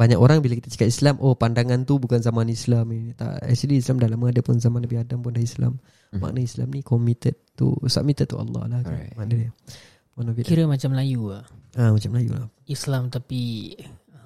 Banyak 0.00 0.16
orang 0.16 0.40
bila 0.40 0.56
kita 0.56 0.66
cakap 0.66 0.88
Islam 0.88 1.20
Oh 1.20 1.36
pandangan 1.36 1.84
tu 1.84 1.96
bukan 1.96 2.18
zaman 2.18 2.48
Islam 2.48 2.88
ni. 2.88 3.12
Tak, 3.12 3.44
Actually 3.44 3.76
Islam 3.76 4.00
dah 4.00 4.08
lama 4.08 4.26
ada 4.26 4.40
pun 4.40 4.56
Zaman 4.56 4.80
Nabi 4.80 4.96
Adam 4.96 5.20
pun 5.20 5.30
dah 5.30 5.42
Islam. 5.42 5.76
Mhm. 6.10 6.18
Makna 6.18 6.40
Islam 6.40 6.68
ni 6.70 6.80
committed 6.80 7.36
tu 7.52 7.76
Submitted 7.84 8.24
to 8.26 8.36
Allah 8.36 8.64
lah 8.66 8.80
kan? 8.80 8.96
Alright. 8.96 9.12
Makna 9.14 9.32
dia. 9.36 9.50
Mana 10.10 10.32
Kira 10.36 10.64
macam 10.64 10.88
Melayu 10.90 11.28
lah. 11.28 11.44
Ah, 11.72 11.92
Macam 11.92 12.10
Melayu 12.10 12.30
lah. 12.32 12.48
Islam 12.66 13.08
tapi 13.08 13.72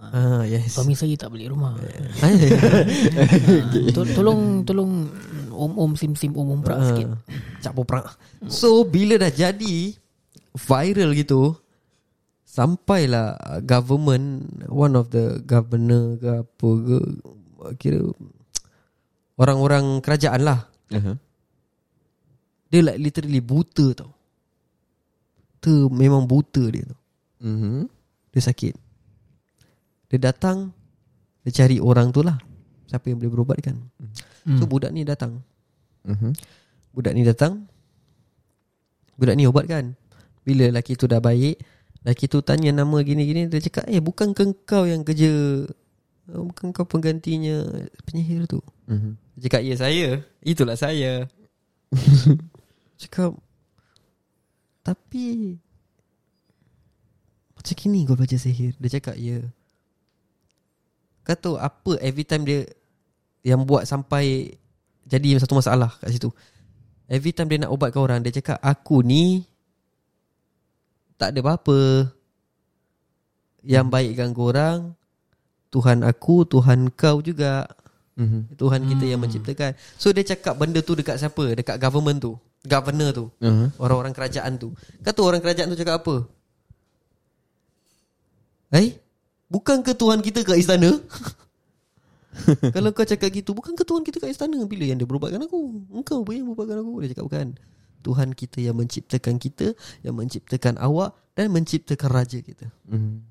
ah, 0.01 0.43
Yes. 0.45 0.73
Suami 0.73 0.95
saya 0.95 1.15
tak 1.15 1.29
balik 1.29 1.51
rumah. 1.51 1.75
Ah, 2.19 2.25
Ah, 2.25 2.33
to- 3.91 4.11
Tolong 4.13 4.63
Tolong 4.63 5.11
Om-om 5.51 5.95
sim-sim 5.95 6.31
Om-om 6.33 6.61
prak 6.61 6.77
Ah, 6.77 6.87
sikit. 6.89 7.09
Cak 7.61 7.75
poprak 7.75 8.07
So 8.47 8.83
bila 8.83 9.19
dah 9.19 9.31
jadi 9.31 9.95
Viral 10.55 11.11
gitu 11.15 11.59
Sampailah 12.55 13.35
Government 13.67 14.47
One 14.71 14.95
of 14.95 15.11
the 15.11 15.43
Governor 15.43 16.15
ke 16.23 16.31
apa 16.47 16.69
ke 16.71 16.99
Kira 17.83 17.99
Orang-orang 19.35 19.99
kerajaan 19.99 20.47
lah. 20.47 20.71
Aha. 20.95 21.19
Dia 22.71 22.81
like 22.87 23.03
literally 23.03 23.43
buta 23.43 23.99
tau. 23.99 24.15
Tu 25.59 25.91
memang 25.91 26.23
buta 26.31 26.63
dia 26.71 26.87
tu 26.87 26.97
Mhm. 27.43 27.91
Dia 28.31 28.43
sakit. 28.47 28.75
Dia 30.15 30.31
datang 30.31 30.71
Dia 31.43 31.51
cari 31.67 31.83
orang 31.83 32.15
tu 32.15 32.23
lah. 32.23 32.39
Siapa 32.87 33.11
yang 33.11 33.19
boleh 33.19 33.35
berobatkan. 33.35 33.83
Hmm. 34.47 34.63
So 34.63 34.71
budak 34.71 34.95
ni 34.95 35.03
datang. 35.03 35.43
Mhm. 36.07 36.31
Budak 36.95 37.13
ni 37.19 37.27
datang. 37.27 37.67
Budak 39.19 39.35
ni 39.35 39.51
ubatkan. 39.51 39.99
Bila 40.47 40.71
lelaki 40.71 40.95
tu 40.95 41.11
dah 41.11 41.19
baik 41.19 41.59
Lelaki 42.05 42.29
tu 42.29 42.45
tanya 42.45 42.71
nama 42.85 43.01
gini-gini 43.01 43.49
Dia 43.49 43.65
cakap 43.65 43.89
Eh 43.89 43.99
bukan 44.05 44.37
kau 44.37 44.85
yang 44.85 45.01
kerja? 45.03 45.65
Oh, 46.37 46.53
Bukan 46.53 46.77
kau 46.77 46.85
penggantinya? 46.85 47.65
Penyihir 48.05 48.45
tu. 48.45 48.61
Mhm. 48.89 49.17
Dia 49.37 49.43
cakap 49.49 49.63
ya 49.65 49.75
saya. 49.81 50.09
Itulah 50.45 50.77
saya. 50.77 51.13
Cakap 53.01 53.35
Tapi 54.85 55.57
Macam 57.57 57.75
gini 57.75 58.05
kau 58.05 58.17
baca 58.17 58.37
sihir. 58.37 58.77
Dia 58.77 59.01
cakap 59.01 59.17
ya. 59.17 59.41
Kau 61.25 61.37
tahu 61.41 61.57
apa 61.57 61.97
every 62.05 62.29
time 62.29 62.45
dia 62.45 62.69
Yang 63.41 63.61
buat 63.65 63.83
sampai 63.89 64.53
Jadi 65.09 65.41
satu 65.41 65.57
masalah 65.57 65.97
kat 66.05 66.13
situ? 66.13 66.29
Every 67.09 67.33
time 67.33 67.49
dia 67.49 67.65
nak 67.65 67.73
ubatkan 67.73 68.01
orang 68.01 68.21
Dia 68.21 68.33
cakap 68.41 68.61
aku 68.61 69.01
ni 69.01 69.45
Tak 71.21 71.35
ada 71.35 71.41
apa-apa. 71.41 72.11
Yang 73.65 73.87
baikkan 73.89 74.31
korang 74.37 74.93
Tuhan 75.75 76.07
aku 76.07 76.47
Tuhan 76.47 76.95
kau 76.95 77.19
juga. 77.19 77.67
Mhm. 78.15 78.55
Tuhan 78.55 78.87
kita 78.87 79.05
yang 79.11 79.19
menciptakan. 79.19 79.75
So 79.99 80.15
dia 80.15 80.23
cakap 80.23 80.55
benda 80.55 80.79
tu 80.79 80.95
dekat 80.95 81.19
siapa? 81.19 81.59
Dekat 81.59 81.83
government 81.83 82.23
tu. 82.23 82.33
Governor 82.63 83.11
tu. 83.11 83.27
Uh-huh. 83.43 83.69
Orang-orang 83.77 84.15
kerajaan 84.15 84.55
tu. 84.57 84.71
Kata 85.03 85.21
orang 85.21 85.43
kerajaan 85.43 85.69
tu 85.69 85.77
cakap 85.77 86.01
apa? 86.01 86.25
Eh? 88.79 88.97
Bukan 89.51 89.83
ke 89.83 89.93
Tuhan 89.93 90.23
kita 90.23 90.47
kat 90.47 90.63
istana? 90.63 90.95
Kalau 92.75 92.91
kau 92.91 93.07
cakap 93.07 93.31
gitu 93.31 93.55
Bukan 93.55 93.79
ke 93.79 93.87
Tuhan 93.87 94.03
kita 94.03 94.19
kat 94.19 94.33
istana? 94.33 94.59
Bila 94.65 94.89
yang 94.89 94.97
dia 94.97 95.07
berubatkan 95.07 95.43
aku? 95.45 95.85
Engkau 95.93 96.23
pun 96.23 96.33
yang 96.33 96.47
berubatkan 96.49 96.81
aku. 96.81 97.03
Dia 97.03 97.09
cakap 97.13 97.25
bukan 97.29 97.49
Tuhan 98.05 98.31
kita 98.31 98.61
yang 98.61 98.77
menciptakan 98.77 99.41
kita 99.41 99.73
Yang 100.01 100.15
menciptakan 100.15 100.77
awak 100.77 101.17
Dan 101.33 101.49
menciptakan 101.51 102.11
raja 102.13 102.39
kita 102.39 102.69
Mhm. 102.85 103.25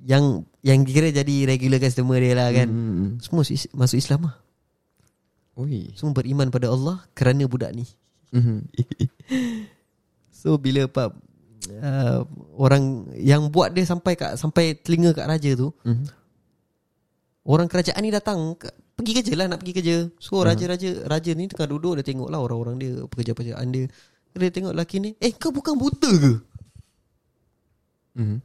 Yang 0.00 0.24
Yang 0.60 0.78
kira 0.86 1.08
jadi 1.12 1.34
regular 1.48 1.78
customer 1.78 2.16
dia 2.16 2.34
lah 2.34 2.48
kan 2.50 2.68
Mhm. 2.68 3.08
Semua 3.18 3.42
is- 3.44 3.72
masuk 3.72 3.98
Islam 3.98 4.30
lah 4.30 4.36
Ui. 5.54 5.90
Semua 5.92 6.14
beriman 6.14 6.48
pada 6.48 6.68
Allah 6.68 7.02
Kerana 7.10 7.44
budak 7.44 7.72
ni 7.72 7.84
Mhm. 8.30 8.58
So 10.34 10.54
bila 10.56 10.84
apa 10.84 11.14
uh, 11.72 12.20
orang 12.54 13.08
yang 13.16 13.48
buat 13.48 13.72
dia 13.72 13.82
sampai 13.82 14.12
kat 14.12 14.36
sampai 14.36 14.76
telinga 14.76 15.16
kat 15.16 15.24
raja 15.24 15.56
tu, 15.56 15.72
Mhm. 15.80 16.04
orang 17.44 17.64
kerajaan 17.64 18.02
ni 18.02 18.12
datang 18.12 18.52
pergi 18.94 19.12
kerja 19.20 19.32
lah 19.34 19.46
nak 19.50 19.58
pergi 19.62 19.74
kerja. 19.74 19.96
So 20.22 20.42
raja-raja 20.42 21.06
raja 21.06 21.30
ni 21.34 21.50
tengah 21.50 21.68
duduk 21.68 21.98
dia 22.00 22.04
tengok 22.06 22.28
lah 22.30 22.40
orang-orang 22.40 22.76
dia 22.78 22.92
pekerja-pekerjaan 23.06 23.66
dia. 23.74 23.86
Dia 24.34 24.50
tengok 24.50 24.74
lelaki 24.74 24.98
ni, 24.98 25.10
"Eh 25.22 25.30
kau 25.34 25.54
bukan 25.54 25.78
buta 25.78 26.10
ke? 26.10 26.32
Mhm. 28.18 28.38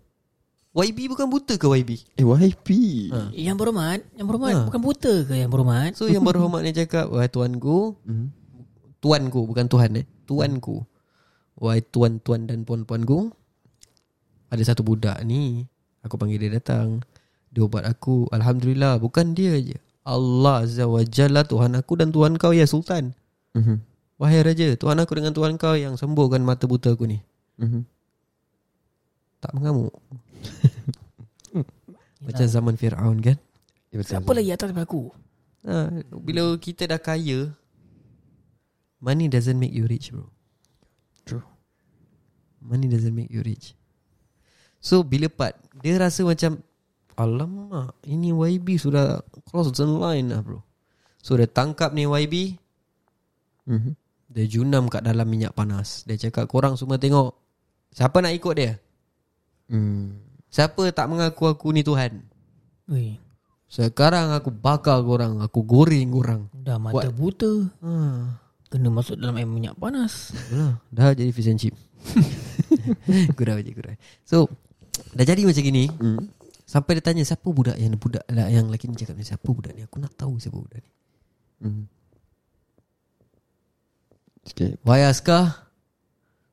YB 0.70 1.00
bukan 1.10 1.28
buta 1.30 1.54
ke 1.58 1.66
YB?" 1.66 1.92
Eh 2.14 2.26
YP. 2.26 2.68
Ha. 3.10 3.34
Yang 3.34 3.58
berhormat 3.58 4.00
Yang 4.14 4.26
berhormat 4.30 4.54
Ha. 4.54 4.62
Bukan 4.70 4.82
buta 4.86 5.14
ke 5.26 5.34
yang 5.34 5.50
berhormat 5.50 5.92
So 5.98 6.06
yang 6.06 6.22
berhormat 6.22 6.62
ni 6.62 6.72
cakap, 6.78 7.10
"Wahai 7.10 7.30
tuanku, 7.30 7.98
Mhm. 8.06 8.28
tuanku 9.02 9.40
bukan 9.50 9.66
tuhan 9.66 9.98
eh, 9.98 10.06
tuanku. 10.30 10.86
Wahai 11.60 11.84
tuan-tuan 11.84 12.48
dan 12.48 12.64
puan-puanku, 12.64 13.36
ada 14.48 14.64
satu 14.64 14.82
budak 14.82 15.20
ni, 15.28 15.68
aku 16.02 16.16
panggil 16.16 16.40
dia 16.40 16.56
datang. 16.56 17.04
Dia 17.52 17.68
ubat 17.68 17.84
aku. 17.84 18.32
Alhamdulillah, 18.32 18.96
bukan 19.02 19.36
dia 19.36 19.60
je. 19.60 19.78
Allah 20.10 20.66
Azza 20.66 20.90
wa 20.90 21.06
Jalla 21.06 21.46
Tuhan 21.46 21.78
aku 21.78 21.94
dan 22.02 22.10
Tuhan 22.10 22.42
kau 22.42 22.50
ya 22.50 22.66
Sultan. 22.66 23.14
Mhm. 23.54 23.78
Wahai 24.20 24.42
raja, 24.44 24.74
Tuhan 24.76 24.98
aku 25.00 25.16
dengan 25.16 25.32
Tuhan 25.32 25.56
kau 25.62 25.78
yang 25.78 25.96
sembuhkan 25.96 26.42
mata 26.42 26.66
buta 26.66 26.92
aku 26.98 27.06
ni. 27.06 27.22
Mhm. 27.62 27.86
Tak 29.40 29.54
mengamuk. 29.56 29.94
Macam 32.26 32.46
zaman 32.46 32.76
Fir'aun 32.76 33.24
kan? 33.24 33.38
Ya, 33.90 33.96
betul. 34.02 34.12
Siapa 34.20 34.32
lagi 34.36 34.50
atas 34.52 34.70
daripada 34.70 34.86
aku 34.90 35.04
Ha, 35.60 35.92
bila 36.24 36.56
kita 36.56 36.88
dah 36.88 36.96
kaya, 36.96 37.52
money 39.04 39.28
doesn't 39.28 39.60
make 39.60 39.76
you 39.76 39.84
rich 39.92 40.08
bro. 40.16 40.32
True. 41.28 41.44
Money 42.64 42.88
doesn't 42.88 43.12
make 43.12 43.28
you 43.28 43.44
rich. 43.44 43.76
So 44.80 45.04
bila 45.04 45.28
part 45.28 45.60
dia 45.84 46.00
rasa 46.00 46.24
macam 46.24 46.64
alamak 47.20 48.00
ini 48.08 48.32
YB 48.32 48.80
sudah 48.80 49.20
cross 49.44 49.76
the 49.76 49.84
line 49.84 50.32
lah 50.32 50.40
bro. 50.40 50.64
So 51.20 51.36
dia 51.36 51.46
tangkap 51.46 51.92
ni 51.92 52.08
YB, 52.08 52.56
Mhm. 53.68 53.92
dia 54.32 54.46
junam 54.48 54.88
kat 54.88 55.04
dalam 55.04 55.28
minyak 55.28 55.52
panas. 55.52 56.08
Dia 56.08 56.16
cakap 56.16 56.48
korang 56.48 56.80
semua 56.80 56.96
tengok 56.96 57.36
siapa 57.92 58.24
nak 58.24 58.32
ikut 58.32 58.54
dia? 58.56 58.80
Hmm. 59.68 60.18
Siapa 60.50 60.90
tak 60.90 61.12
mengaku 61.12 61.46
aku 61.46 61.70
ni 61.70 61.86
Tuhan? 61.86 62.26
Ui, 62.90 63.22
Sekarang 63.70 64.34
aku 64.34 64.50
bakar 64.50 64.98
korang, 65.06 65.46
aku 65.46 65.62
goreng 65.62 66.10
korang. 66.10 66.42
Dah 66.58 66.82
mata 66.82 67.06
What? 67.06 67.14
buta 67.14 67.54
Ha. 67.86 67.94
Kena 68.70 68.90
masuk 68.90 69.18
dalam 69.18 69.38
air 69.38 69.50
minyak 69.50 69.78
panas 69.78 70.30
Dah, 70.50 70.78
dah 70.90 71.14
jadi 71.14 71.30
fish 71.30 71.50
and 71.50 71.62
chip. 71.62 71.74
kurang 73.38 73.62
je 73.62 73.72
kurang. 73.74 73.98
So 74.26 74.50
dah 75.14 75.26
jadi 75.26 75.46
macam 75.46 75.62
gini. 75.62 75.86
Hmm. 76.02 76.18
Sampai 76.70 77.02
dia 77.02 77.04
tanya 77.10 77.26
siapa 77.26 77.50
budak 77.50 77.82
yang 77.82 77.98
budak 77.98 78.22
lah 78.30 78.46
yang 78.46 78.70
lelaki 78.70 78.86
ni 78.86 78.94
cakap 78.94 79.18
ni 79.18 79.26
siapa 79.26 79.50
budak 79.50 79.74
ni? 79.74 79.90
Aku 79.90 79.98
nak 79.98 80.14
tahu 80.14 80.38
siapa 80.38 80.54
budak 80.54 80.86
ni. 80.86 80.92
Sikit. 84.46 84.78
Wahai 84.86 85.10
askar, 85.10 85.66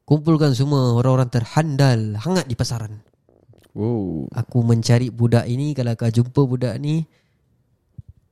kumpulkan 0.09 0.57
semua 0.57 0.97
orang-orang 0.97 1.29
terhandal 1.29 2.17
hangat 2.17 2.49
di 2.49 2.57
pasaran. 2.57 2.97
Wow. 3.77 4.33
Aku 4.33 4.65
mencari 4.65 5.13
budak 5.13 5.45
ini 5.53 5.77
kalau 5.77 5.93
kau 5.93 6.09
jumpa 6.09 6.41
budak 6.49 6.75
ni 6.81 7.05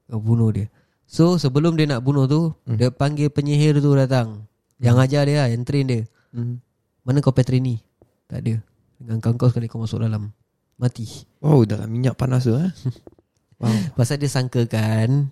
kau 0.09 0.25
bunuh 0.25 0.57
dia. 0.57 0.73
So 1.05 1.37
sebelum 1.37 1.77
dia 1.77 1.85
nak 1.85 2.01
bunuh 2.01 2.25
tu, 2.25 2.57
Hmm. 2.64 2.81
dia 2.81 2.88
panggil 2.88 3.29
penyihir 3.29 3.77
tu 3.85 3.92
datang. 3.92 4.49
Yang 4.81 4.97
ajar 5.05 5.23
dia 5.29 5.37
lah, 5.44 5.49
yang 5.53 5.68
train 5.68 5.85
dia. 5.85 6.03
Mhm. 6.33 6.64
Mana 7.05 7.20
kau 7.20 7.37
Petri 7.37 7.61
ni? 7.61 7.77
Tak 8.25 8.40
ada. 8.40 8.57
Dengan 8.97 9.20
kau 9.20 9.53
sekali 9.53 9.68
kau 9.68 9.85
masuk 9.85 10.01
dalam. 10.01 10.33
Mati. 10.74 11.06
Wow, 11.38 11.62
dalam 11.62 11.87
minyak 11.87 12.18
panas 12.18 12.44
tu 12.44 12.54
eh. 12.56 12.66
wow. 13.62 13.74
Pasal 13.94 14.18
dia 14.18 14.26
sangkakan 14.26 15.30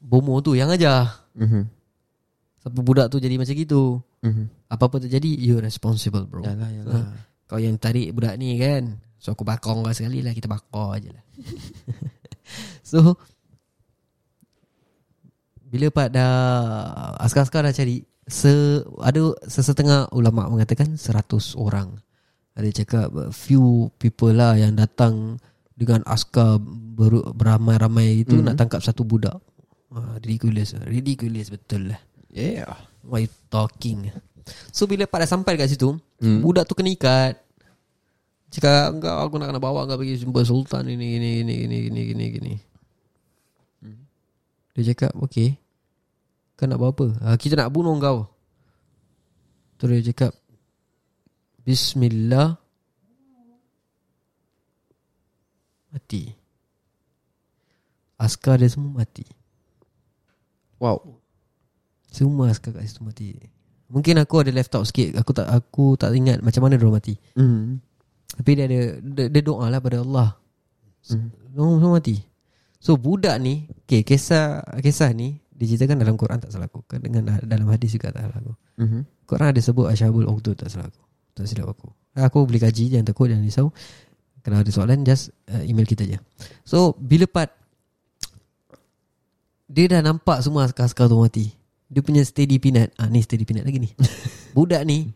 Bomo 0.00 0.40
tu 0.40 0.52
yang 0.52 0.68
ajar 0.68 1.28
Mhm. 1.32 1.62
Sampai 2.60 2.82
budak 2.82 3.08
tu 3.08 3.16
jadi 3.16 3.36
macam 3.38 3.54
gitu 3.54 4.02
Mhm. 4.20 4.68
Apa-apa 4.68 5.00
terjadi 5.00 5.32
You 5.32 5.64
responsible 5.64 6.28
bro 6.28 6.44
Yalah, 6.44 6.68
yalah. 6.68 7.08
Kau 7.48 7.56
yang 7.56 7.80
tarik 7.80 8.12
budak 8.12 8.36
ni 8.36 8.60
kan 8.60 9.00
So 9.16 9.32
aku 9.32 9.44
bakar 9.44 9.72
kau 9.72 9.88
sekali 9.92 10.20
lah 10.20 10.36
Kita 10.36 10.44
bakar 10.44 11.00
je 11.00 11.08
lah 11.08 11.24
So 12.90 13.16
Bila 15.64 15.88
part 15.88 16.12
dah 16.12 16.34
Askar-askar 17.16 17.64
dah 17.64 17.72
cari 17.72 18.02
se, 18.28 18.82
Ada 19.00 19.32
sesetengah 19.48 20.12
ulama' 20.12 20.50
mengatakan 20.50 20.98
100 20.98 21.56
orang 21.56 21.96
Ada 22.60 22.84
cakap 22.84 23.08
uh, 23.10 23.32
Few 23.32 23.88
people 23.96 24.36
lah 24.36 24.54
yang 24.54 24.76
datang 24.76 25.40
Dengan 25.72 26.04
askar 26.04 26.60
ber, 26.60 27.32
Beramai-ramai 27.32 28.20
itu 28.20 28.36
Mhm. 28.36 28.52
Nak 28.52 28.56
tangkap 28.60 28.84
satu 28.84 29.00
budak. 29.00 29.40
Ah, 29.90 30.20
Ridiculous 30.20 30.76
Ridiculous 30.84 31.48
betul 31.48 31.90
lah. 31.90 32.00
Yeah. 32.28 32.68
What 33.02 33.24
you 33.24 33.32
talking? 33.48 34.12
So 34.70 34.84
bila 34.84 35.08
part 35.08 35.24
dah 35.24 35.30
sampai 35.32 35.56
kat 35.56 35.72
situ 35.72 35.96
Hmm. 36.20 36.44
Budak 36.44 36.68
tu 36.68 36.76
kena 36.76 36.92
ikat. 36.92 37.40
Cakap 38.52 38.92
Enggak 38.92 39.14
aku 39.16 39.40
nak 39.40 39.48
kena 39.48 39.60
bawa 39.62 39.88
kau 39.88 39.96
pergi 39.96 40.20
jumpa 40.20 40.44
sultan 40.44 40.84
ini 40.84 41.16
ini 41.16 41.30
ini 41.40 41.54
ini 41.64 41.78
ini 41.88 42.02
ini 42.12 42.26
ini. 42.36 42.54
Dia 44.70 44.94
cakap 44.94 45.16
okay. 45.18 45.56
Kau 46.54 46.68
nak 46.68 46.76
buat 46.76 46.92
apa? 46.92 47.06
Ah, 47.24 47.36
Kita 47.36 47.56
nak 47.56 47.72
bunuh 47.72 47.96
kau 47.96 48.28
Terus 49.80 50.04
dia 50.04 50.12
cakap 50.12 50.36
Bismillah. 51.70 52.58
Mati. 55.94 56.26
Askar 58.18 58.58
dia 58.58 58.66
semua 58.66 59.06
mati. 59.06 59.22
Wow. 60.82 60.98
Semua 62.10 62.50
askar 62.50 62.74
kat 62.74 62.90
situ 62.90 63.06
mati. 63.06 63.38
Mungkin 63.86 64.18
aku 64.18 64.42
ada 64.42 64.50
left 64.50 64.74
out 64.74 64.82
sikit. 64.82 65.14
Aku 65.22 65.30
tak 65.30 65.46
aku 65.46 65.94
tak 65.94 66.10
ingat 66.10 66.42
Macam 66.42 66.66
mana 66.66 66.74
dia 66.74 66.90
mati. 66.90 67.14
Mhm. 67.38 67.78
Tapi 68.34 68.50
dia 68.50 68.66
ada 68.66 68.80
Dia, 68.98 69.24
dia 69.30 69.42
doa 69.46 69.70
lah 69.70 69.78
pada 69.78 70.02
Allah. 70.02 70.34
Mhm. 71.06 71.54
Semua, 71.54 71.74
semua 71.78 71.92
mati. 72.02 72.16
So 72.82 72.98
budak 72.98 73.38
ni 73.38 73.70
okay, 73.86 74.02
Kisah 74.02 74.74
Kisah 74.82 75.14
ni 75.14 75.38
Diceritakan 75.54 76.02
dalam 76.02 76.18
Quran 76.18 76.42
tak 76.42 76.50
salah 76.50 76.66
aku. 76.66 76.82
Dengan 76.98 77.38
dalam 77.46 77.70
hadis 77.70 77.94
juga 77.94 78.10
tak 78.10 78.26
salah 78.26 78.42
aku. 78.42 78.54
Mhm. 78.82 79.00
Quran 79.30 79.46
ada 79.54 79.60
sebut 79.62 79.86
Ashabul 79.86 80.26
Ukhdud 80.26 80.58
tak 80.58 80.66
salah 80.66 80.90
aku 80.90 81.09
Tak 81.34 81.46
silap 81.46 81.70
aku. 81.72 81.88
Aku 82.18 82.42
boleh 82.42 82.58
kaji 82.58 82.90
Jangan 82.90 83.06
takut 83.06 83.30
Jangan 83.30 83.44
risau. 83.46 83.68
Kalau 84.42 84.56
ada 84.58 84.70
soalan 84.72 85.06
Just 85.06 85.30
uh, 85.50 85.62
email 85.62 85.86
kita 85.86 86.04
je. 86.04 86.18
So 86.66 86.96
bila 86.98 87.30
part 87.30 87.54
Dia 89.70 89.86
dah 89.86 90.02
nampak 90.02 90.42
semua 90.42 90.66
Askar-askar 90.66 91.06
tu 91.06 91.16
mati. 91.20 91.54
Dia 91.90 92.02
punya 92.02 92.22
steady 92.22 92.58
peanut. 92.58 92.90
Ah, 92.98 93.10
Ni 93.10 93.22
steady 93.22 93.46
peanut 93.46 93.66
lagi 93.66 93.78
ni. 93.78 93.90
Budak 94.56 94.82
ni 94.86 95.10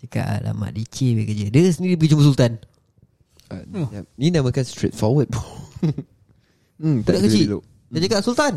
Cakap 0.00 0.44
alamak 0.44 0.72
licin 0.76 1.16
punya 1.16 1.26
kerja. 1.28 1.46
Dia 1.52 1.60
sendiri 1.72 1.94
pergi 1.96 2.10
jumpa 2.12 2.24
Sultan. 2.24 2.52
Uh, 3.52 3.88
ya, 3.92 4.00
Ni 4.16 4.32
namakan 4.32 4.64
straightforward 4.64 5.28
bro. 5.28 5.40
hmm, 6.80 7.04
Budak 7.04 7.20
tak 7.20 7.24
kecil. 7.28 7.60
Dia 7.92 8.00
cakap 8.08 8.20
Sultan 8.24 8.54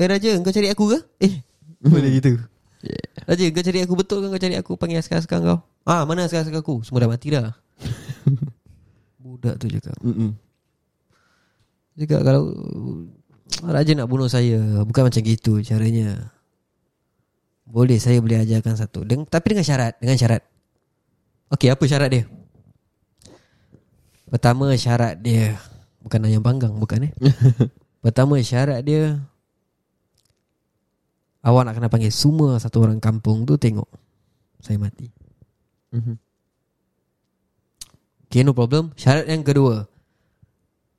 Eh 0.00 0.08
Raja 0.08 0.32
kau 0.40 0.48
cari 0.48 0.72
aku 0.72 0.84
ke? 0.96 0.98
Eh 1.20 1.44
Boleh 1.84 2.08
gitu 2.16 2.40
Raja 3.28 3.44
kau 3.52 3.62
cari 3.62 3.78
aku 3.84 3.94
betul 3.94 4.18
kan 4.24 4.28
Kau 4.32 4.40
cari 4.40 4.56
aku 4.56 4.72
Panggil 4.80 5.04
askar-askar 5.04 5.44
kau? 5.44 5.60
Ah 5.84 6.08
mana 6.08 6.24
askar-askar 6.24 6.64
aku? 6.64 6.80
Semua 6.80 7.04
dah 7.04 7.10
mati 7.12 7.28
dah. 7.28 7.52
Budak 9.22 9.60
tu 9.60 9.68
cakap. 9.68 9.96
Mm-mm. 10.00 10.32
Cakap 12.00 12.20
kalau 12.24 12.42
Raja 13.60 13.92
nak 13.92 14.08
bunuh 14.08 14.32
saya 14.32 14.80
Bukan 14.88 15.12
macam 15.12 15.20
gitu 15.20 15.60
caranya. 15.60 16.32
Boleh 17.68 18.00
saya 18.00 18.18
boleh 18.18 18.40
ajarkan 18.40 18.74
satu. 18.74 19.04
Deng, 19.04 19.28
Tapi 19.28 19.46
dengan 19.52 19.66
syarat 19.68 20.00
Dengan 20.00 20.16
syarat. 20.16 20.42
Okey 21.52 21.68
apa 21.68 21.84
syarat 21.84 22.08
dia? 22.08 22.24
Pertama 24.32 24.72
syarat 24.80 25.20
dia 25.20 25.60
Bukan 26.00 26.24
ayam 26.24 26.40
panggang 26.40 26.72
Bukan 26.80 27.10
eh? 27.10 27.12
Pertama 28.04 28.40
syarat 28.40 28.80
dia 28.80 29.20
Awak 31.40 31.62
nak 31.64 31.74
kena 31.76 31.88
panggil 31.88 32.12
Semua 32.12 32.60
satu 32.60 32.84
orang 32.84 33.00
kampung 33.00 33.48
tu 33.48 33.56
Tengok. 33.56 33.88
Saya 34.60 34.76
mati. 34.76 35.08
Mhm. 35.90 36.14
Okay 38.28 38.44
no 38.44 38.52
problem. 38.52 38.92
Syarat 38.94 39.26
yang 39.26 39.42
kedua 39.42 39.88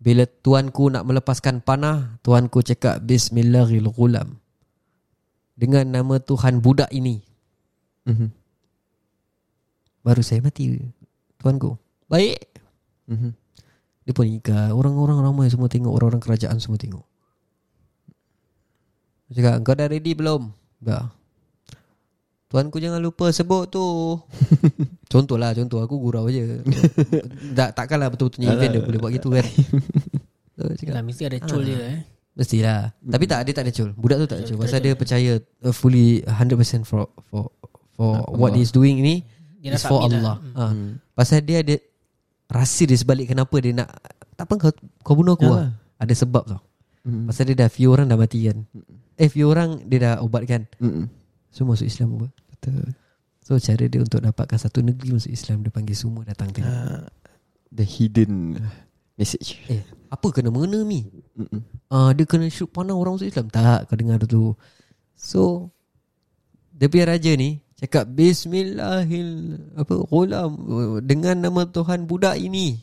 Bila 0.01 0.25
tuanku 0.25 0.89
nak 0.89 1.06
melepaskan 1.06 1.62
panah 1.62 2.17
Tuanku 2.25 2.65
cakap 2.65 3.06
Bismillahirrahmanirrahim. 3.06 4.41
Dengan 5.54 5.86
nama 5.93 6.17
Tuhan 6.17 6.58
budak 6.58 6.89
ini. 6.89 7.21
Mhm. 8.10 8.34
Baru 10.01 10.25
saya 10.25 10.41
mati 10.41 10.82
Tuanku. 11.38 11.77
Baik. 12.10 12.41
Mhm. 13.06 13.30
Dia 14.10 14.13
pun 14.17 14.25
ikat 14.25 14.73
Orang-orang 14.73 15.21
ramai 15.21 15.54
semua 15.54 15.69
tengok 15.69 15.93
Orang-orang 15.93 16.19
kerajaan 16.25 16.58
semua 16.58 16.82
tengok 16.82 17.06
Dia 19.32 19.39
cakap 19.39 19.56
Kau 19.63 19.74
dah 19.80 19.88
ready 19.88 20.12
belum? 20.12 20.52
Dah 20.84 21.08
Tuanku 22.52 22.84
jangan 22.84 23.00
lupa 23.00 23.32
sebut 23.32 23.72
tu. 23.72 23.80
Contoh 25.12 25.39
lah 25.39 25.56
Contoh. 25.56 25.80
Aku 25.80 25.96
gurau 26.04 26.28
je. 26.28 26.60
Tak, 27.58 27.80
Takkanlah 27.80 28.12
betul-betulnya 28.12 28.52
event 28.60 28.72
dia 28.76 28.82
boleh 28.84 29.00
buat 29.00 29.12
gitu 29.15 29.32
kan. 29.32 29.48
So, 30.60 30.67
cakap, 30.76 31.00
Lah 31.00 31.04
mesti 31.08 31.24
ada 31.32 31.39
cul 31.39 31.63
dia 31.63 31.80
eh. 31.80 32.00
Mestilah. 32.36 32.91
Tapi 33.00 33.24
tak 33.24 33.48
Dia 33.48 33.54
tak 33.56 33.63
ada 33.63 33.72
cul. 33.72 33.89
Budak 33.96 34.17
tu 34.20 34.28
tak 34.28 34.38
ada 34.38 34.44
cul 34.52 34.58
Pasal 34.60 34.84
dia 34.84 34.94
percaya 35.00 35.32
uh, 35.63 35.72
Fully 35.72 36.28
100% 36.28 36.84
for 36.84 37.08
For 37.32 37.48
For 37.96 38.28
what 38.36 38.52
he's 38.60 38.76
doing 38.76 39.00
ni 39.00 39.24
Dia 39.63 39.80
Is 39.80 39.88
for 39.88 40.04
Allah. 40.04 40.20
Lah. 40.20 40.38
ha. 40.60 40.76
Pasal 41.15 41.39
dia 41.48 41.63
ada 41.63 41.80
Rasa 42.52 42.84
dia 42.84 43.00
sebalik 43.00 43.32
Kenapa 43.32 43.56
dia 43.63 43.72
nak 43.72 43.96
Tak 44.36 44.44
apa 44.44 44.54
kau, 44.60 44.72
kau 45.08 45.15
bunuh 45.15 45.39
aku 45.39 45.48
lah. 45.48 45.72
Ada 46.04 46.28
sebab 46.28 46.44
tau. 46.44 46.60
Mhm. 47.08 47.32
Pasal 47.32 47.48
dia 47.48 47.56
dah 47.63 47.70
Few 47.72 47.88
orang 47.88 48.12
dah 48.12 48.20
mati 48.20 48.44
kan 48.44 48.60
Eh 49.15 49.28
few 49.28 49.47
orang 49.47 49.84
Dia 49.86 50.00
dah 50.00 50.15
ubatkan 50.19 50.67
Mm-mm. 50.78 51.06
Semua 51.47 51.74
masuk 51.74 51.88
Islam 51.88 52.15
apa 52.15 52.28
Betul. 52.50 52.93
So 53.41 53.58
cara 53.58 53.84
dia 53.86 54.00
untuk 54.00 54.19
dapatkan 54.19 54.58
Satu 54.58 54.80
negeri 54.80 55.15
masuk 55.15 55.30
Islam 55.30 55.62
Dia 55.62 55.71
panggil 55.71 55.93
semua 55.93 56.21
datang 56.24 56.50
tengok 56.50 56.69
Ah, 56.69 57.04
the 57.69 57.82
hidden 57.82 58.56
message. 59.15 59.60
Eh 59.67 59.82
apa 60.08 60.28
kena 60.30 60.50
mengena 60.50 60.82
ni 60.82 61.08
Mm-mm. 61.34 61.62
Ah 61.88 62.12
Dia 62.12 62.24
kena 62.24 62.47
shoot 62.47 62.67
panah 62.67 62.93
orang 62.93 63.15
masuk 63.15 63.28
Islam 63.28 63.47
Tak 63.47 63.88
kau 63.88 63.95
dengar 63.95 64.19
dulu 64.19 64.54
So 65.13 65.71
Dia 66.71 66.88
punya 66.88 67.08
raja 67.08 67.32
ni 67.34 67.60
Cakap 67.76 68.13
Bismillahil 68.13 69.30
Apa 69.74 70.06
Ghulam 70.06 70.52
Dengan 71.02 71.36
nama 71.41 71.65
Tuhan 71.65 72.06
budak 72.06 72.36
ini 72.36 72.78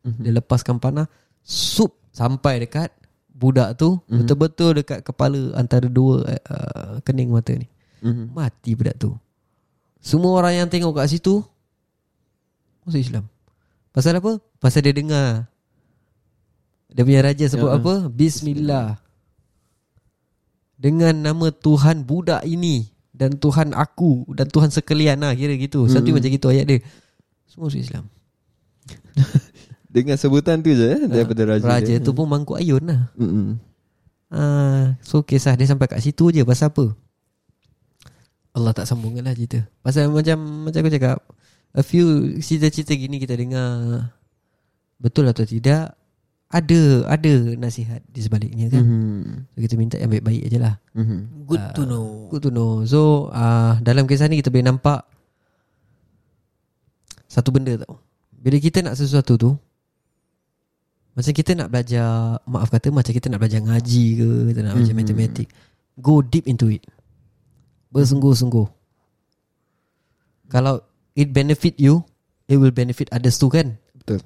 Mhm. 0.00 0.20
Dia 0.20 0.32
lepaskan 0.36 0.76
panah 0.76 1.08
Sup 1.40 1.96
Sampai 2.08 2.60
dekat 2.60 2.92
Budak 3.34 3.74
tu 3.74 3.98
Mhm. 4.06 4.22
Betul-betul 4.22 4.70
dekat 4.76 5.02
kepala 5.02 5.52
Antara 5.52 5.84
dua 5.84 6.22
uh, 6.22 7.02
Kening 7.02 7.28
mata 7.28 7.50
ni 7.50 7.66
Mhm. 7.98 8.30
Mati 8.30 8.72
budak 8.72 8.94
tu 8.94 9.10
Semua 9.98 10.36
orang 10.36 10.54
yang 10.56 10.68
tengok 10.68 10.94
kat 10.94 11.10
situ 11.10 11.42
Masuk 12.82 13.00
Islam 13.00 13.24
Pasal 13.90 14.16
apa? 14.16 14.38
Pasal 14.56 14.82
dia 14.82 14.92
dengar 14.92 15.50
Dia 16.88 17.02
punya 17.02 17.20
raja 17.20 17.44
sebut 17.44 17.66
Ya. 17.66 17.74
apa? 17.74 17.94
Bismillah 18.06 19.00
Dengan 20.74 21.14
nama 21.16 21.50
Tuhan 21.50 22.02
budak 22.02 22.44
ini 22.44 22.86
Dan 23.10 23.34
Tuhan 23.34 23.72
aku 23.72 24.28
Dan 24.28 24.46
Tuhan 24.46 24.68
sekalian 24.68 25.18
lah 25.18 25.32
Kira 25.32 25.54
gitu 25.54 25.86
Satu 25.86 26.06
Hmm. 26.06 26.18
macam 26.18 26.28
gitu 26.28 26.46
ayat 26.46 26.66
dia 26.66 26.78
Semua 27.46 27.66
masuk 27.66 27.80
Islam 27.80 28.04
Dengan 29.94 30.18
sebutan 30.18 30.58
tu 30.58 30.68
je 30.68 30.82
eh, 30.82 31.06
daripada 31.06 31.46
raja. 31.46 31.62
Raja 31.64 31.86
dia. 31.88 32.02
tu 32.02 32.10
pun 32.10 32.26
mangkuk 32.26 32.58
ayun 32.58 32.82
lah 32.82 33.14
Mm-mm. 33.14 33.62
Ah, 34.26 34.98
So 34.98 35.22
kisah 35.22 35.54
dia 35.54 35.64
sampai 35.64 35.86
kat 35.86 36.02
situ 36.02 36.28
je 36.28 36.42
Pasal 36.42 36.68
apa? 36.68 36.90
Allah 38.50 38.72
tak 38.72 38.84
sambungkan 38.84 39.22
lah 39.22 39.30
cerita 39.30 39.62
Pasal 39.78 40.10
macam 40.10 40.34
Macam 40.66 40.80
aku 40.80 40.90
cakap 40.90 41.22
A 41.70 41.80
few 41.80 42.06
cerita-cerita 42.36 42.90
gini 42.92 43.16
kita 43.16 43.34
dengar 43.34 44.10
Betul 44.96 45.30
atau 45.30 45.42
tidak 45.42 45.94
Ada 46.48 47.06
Ada 47.06 47.54
nasihat 47.54 48.02
di 48.04 48.18
sebaliknya 48.18 48.66
kan 48.68 48.82
Mhm. 48.82 49.22
So 49.48 49.58
kita 49.60 49.74
minta 49.74 49.96
yang 49.96 50.10
baik-baik 50.10 50.42
je 50.44 50.58
lah 50.58 50.74
Mhm. 50.90 51.46
Good 51.46 51.62
Ah, 51.62 51.70
to 51.70 51.82
know. 51.84 52.06
Good 52.28 52.42
to 52.42 52.50
know 52.50 52.82
So 52.82 53.00
uh, 53.30 53.78
Dalam 53.78 54.02
kisah 54.04 54.26
ni 54.26 54.38
kita 54.38 54.50
boleh 54.50 54.66
nampak 54.66 55.06
Satu 57.24 57.50
benda 57.50 57.74
tau 57.76 58.02
Bila 58.32 58.58
kita 58.58 58.82
nak 58.82 58.94
sesuatu 58.94 59.34
tu 59.36 59.50
Macam 61.14 61.30
kita 61.30 61.54
nak 61.54 61.70
belajar 61.70 62.38
Maaf 62.44 62.68
kata 62.68 62.90
Macam 62.90 63.14
kita 63.14 63.30
nak 63.30 63.38
belajar 63.38 63.62
ngaji 63.62 64.04
ke 64.14 64.28
Kita 64.50 64.60
nak 64.60 64.72
belajar 64.74 64.94
Mhm. 64.94 65.00
matematik 65.00 65.48
Go 65.94 66.20
deep 66.20 66.44
into 66.44 66.66
it 66.68 66.82
Bersungguh-sungguh 67.88 68.66
Kalau 70.50 70.82
It 71.14 71.30
benefit 71.30 71.78
you 71.78 72.02
It 72.44 72.58
will 72.58 72.74
benefit 72.74 73.08
others 73.10 73.38
too 73.38 73.48
kan 73.48 73.78
Betul. 73.94 74.20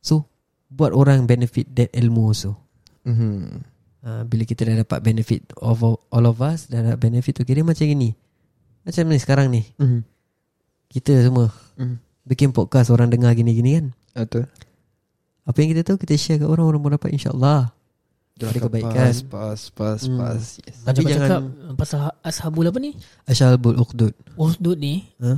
So 0.00 0.24
Buat 0.66 0.96
orang 0.96 1.26
benefit 1.26 1.68
that 1.74 1.92
ilmu 1.92 2.32
also 2.32 2.56
Mhm. 3.00 3.64
uh, 4.00 4.22
Bila 4.24 4.44
kita 4.44 4.64
dah 4.64 4.80
dapat 4.80 5.00
benefit 5.00 5.40
of 5.56 5.80
all 5.84 6.24
of 6.24 6.40
us 6.40 6.68
Dah 6.68 6.80
dapat 6.80 7.00
benefit 7.02 7.32
tu 7.34 7.44
Kira 7.44 7.60
macam 7.60 7.84
ini 7.84 8.12
Macam 8.80 9.02
ni 9.06 9.16
sekarang 9.16 9.48
ni 9.48 9.64
Mhm. 9.76 10.00
Kita 10.88 11.12
semua 11.20 11.52
Mhm. 11.76 11.96
Bikin 12.22 12.50
podcast 12.50 12.88
orang 12.88 13.08
dengar 13.08 13.32
gini-gini 13.32 13.70
kan 13.74 13.86
Betul. 14.16 14.44
Apa 15.42 15.56
yang 15.58 15.70
kita 15.70 15.82
tahu 15.82 15.96
Kita 15.96 16.14
share 16.14 16.36
kat 16.36 16.46
orang 16.46 16.66
Orang 16.66 16.80
pun 16.80 16.92
dapat 16.92 17.10
insyaAllah 17.10 17.72
Ada 18.36 18.58
kebaikan 18.58 18.92
Pas, 19.02 19.16
pas, 19.24 19.60
pas, 19.70 20.00
Hmm. 20.00 20.16
pas. 20.16 20.40
Yes. 20.58 20.76
Tapi 20.82 21.00
jangan 21.02 21.20
cakap 21.22 21.42
pasal 21.74 21.98
ashabul 22.20 22.64
apa 22.64 22.78
ni? 22.78 22.96
Asyalbul 23.24 23.76
uqdud 23.76 24.12
Usdud 24.34 24.76
ni 24.76 25.04
Ha? 25.18 25.36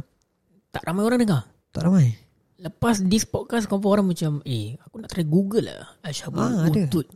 tak 0.68 0.82
ramai 0.82 1.02
orang 1.02 1.20
dengar. 1.20 1.42
Tak 1.68 1.84
ramai 1.84 2.16
Lepas 2.56 3.02
this 3.02 3.22
podcast 3.22 3.66
kau 3.66 3.82
orang 3.82 4.06
macam 4.06 4.38
eh 4.42 4.78
aku 4.80 4.96
nak 4.96 5.10
try 5.10 5.22
Google 5.22 5.66
lah 5.66 5.98
Ashabul 6.00 6.40
Ah, 6.40 6.64
ada. 6.64 6.86
Usdud. 6.86 7.06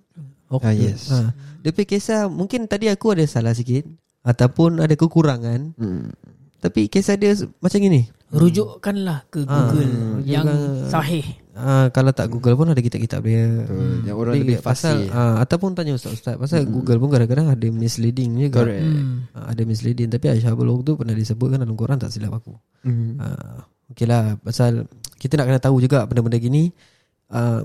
Uqdud. 0.48 0.60
Ah, 0.60 0.74
yes. 0.74 1.06
ha. 1.08 1.30
Dia 1.58 1.70
punya 1.70 1.86
kisah 1.88 2.20
Mungkin 2.26 2.64
tadi 2.64 2.86
aku 2.86 3.14
ada 3.14 3.22
salah 3.24 3.50
sikit 3.50 3.86
Ataupun 4.22 4.78
ada 4.78 4.92
kekurangan 4.92 5.74
Mm. 5.74 6.10
Tapi 6.58 6.86
kisah 6.86 7.14
dia 7.14 7.30
macam 7.56 7.78
gini 7.78 8.10
Rujukkanlah 8.28 9.22
ke 9.28 9.46
Ah, 9.46 9.70
Google 9.70 9.86
yang 10.20 10.42
jangan- 10.42 10.90
sahih. 10.90 11.26
Ah, 11.56 11.88
Kalau 11.88 12.12
tak 12.12 12.28
Google 12.28 12.52
pun 12.52 12.68
ada 12.68 12.76
kitab-kitab 12.76 13.24
dia 13.24 13.48
Betul. 13.48 14.04
Yang 14.04 14.16
orang 14.20 14.34
Dia 14.36 14.42
lebih 14.44 14.58
pasal, 14.60 14.96
ah, 15.08 15.40
Ataupun 15.40 15.72
tanya 15.72 15.96
ustaz-ustaz 15.96 16.36
Pasal 16.36 16.68
Google 16.68 17.00
pun 17.00 17.08
kadang-kadang 17.08 17.48
ada 17.48 17.66
misleading 17.72 18.36
juga 18.36 18.60
Correct. 18.60 18.84
Hmm. 18.84 19.24
Ah, 19.32 19.56
Ada 19.56 19.64
misleading 19.64 20.12
Tapi 20.12 20.36
Aisyah 20.36 20.52
tu 20.52 20.92
pernah 20.92 21.16
disebutkan 21.16 21.64
dalam 21.64 21.72
Quran 21.72 21.96
Tak 21.96 22.12
silap 22.12 22.36
aku 22.36 22.52
Mhm. 22.84 23.16
uh, 23.16 23.58
Okay 23.88 24.04
lah 24.04 24.36
Pasal 24.36 24.84
Kita 25.16 25.40
nak 25.40 25.48
kena 25.48 25.56
tahu 25.58 25.80
juga 25.80 26.04
Benda-benda 26.04 26.36
gini 26.36 26.68
uh, 27.32 27.64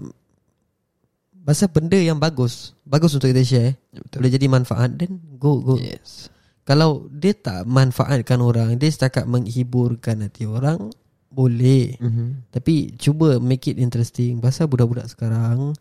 Pasal 1.44 1.68
benda 1.68 2.00
yang 2.00 2.16
bagus 2.16 2.72
Bagus 2.88 3.12
untuk 3.12 3.28
kita 3.28 3.44
share 3.44 3.72
Betul. 3.92 4.24
Boleh 4.24 4.32
jadi 4.32 4.48
manfaat 4.48 4.90
Then 4.96 5.20
go 5.36 5.60
go 5.60 5.76
Yes. 5.76 6.32
Kalau 6.64 7.12
dia 7.12 7.36
tak 7.36 7.68
manfaatkan 7.68 8.40
orang 8.40 8.80
Dia 8.80 8.88
setakat 8.88 9.28
menghiburkan 9.28 10.24
hati 10.24 10.48
orang 10.48 10.94
Boleh. 11.32 11.96
Mhm. 11.98 12.52
Tapi 12.52 12.92
cuba 12.96 13.40
make 13.40 13.66
it 13.66 13.80
interesting. 13.80 14.38
Pasal 14.38 14.68
budak-budak 14.68 15.08
sekarang 15.08 15.72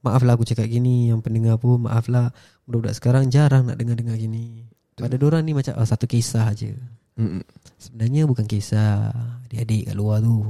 Maaflah 0.00 0.32
aku 0.32 0.44
cakap 0.44 0.64
gini 0.64 1.08
Yang 1.08 1.20
pendengar 1.22 1.56
pun 1.56 1.84
Maaflah. 1.84 2.32
Budak-budak 2.64 2.96
sekarang 2.96 3.28
jarang 3.28 3.68
nak 3.68 3.76
dengar-dengar 3.76 4.16
gini. 4.16 4.64
Pada 4.96 5.12
orang 5.18 5.42
ni 5.42 5.52
macam 5.52 5.76
oh, 5.76 5.84
Satu 5.84 6.04
kisah 6.04 6.50
je 6.52 6.72
Mhm. 7.14 7.44
Sebenarnya 7.76 8.24
bukan 8.24 8.42
kisah 8.42 9.12
Adik-adik 9.44 9.86
kat 9.86 9.94
luar 9.94 10.18
tu. 10.18 10.48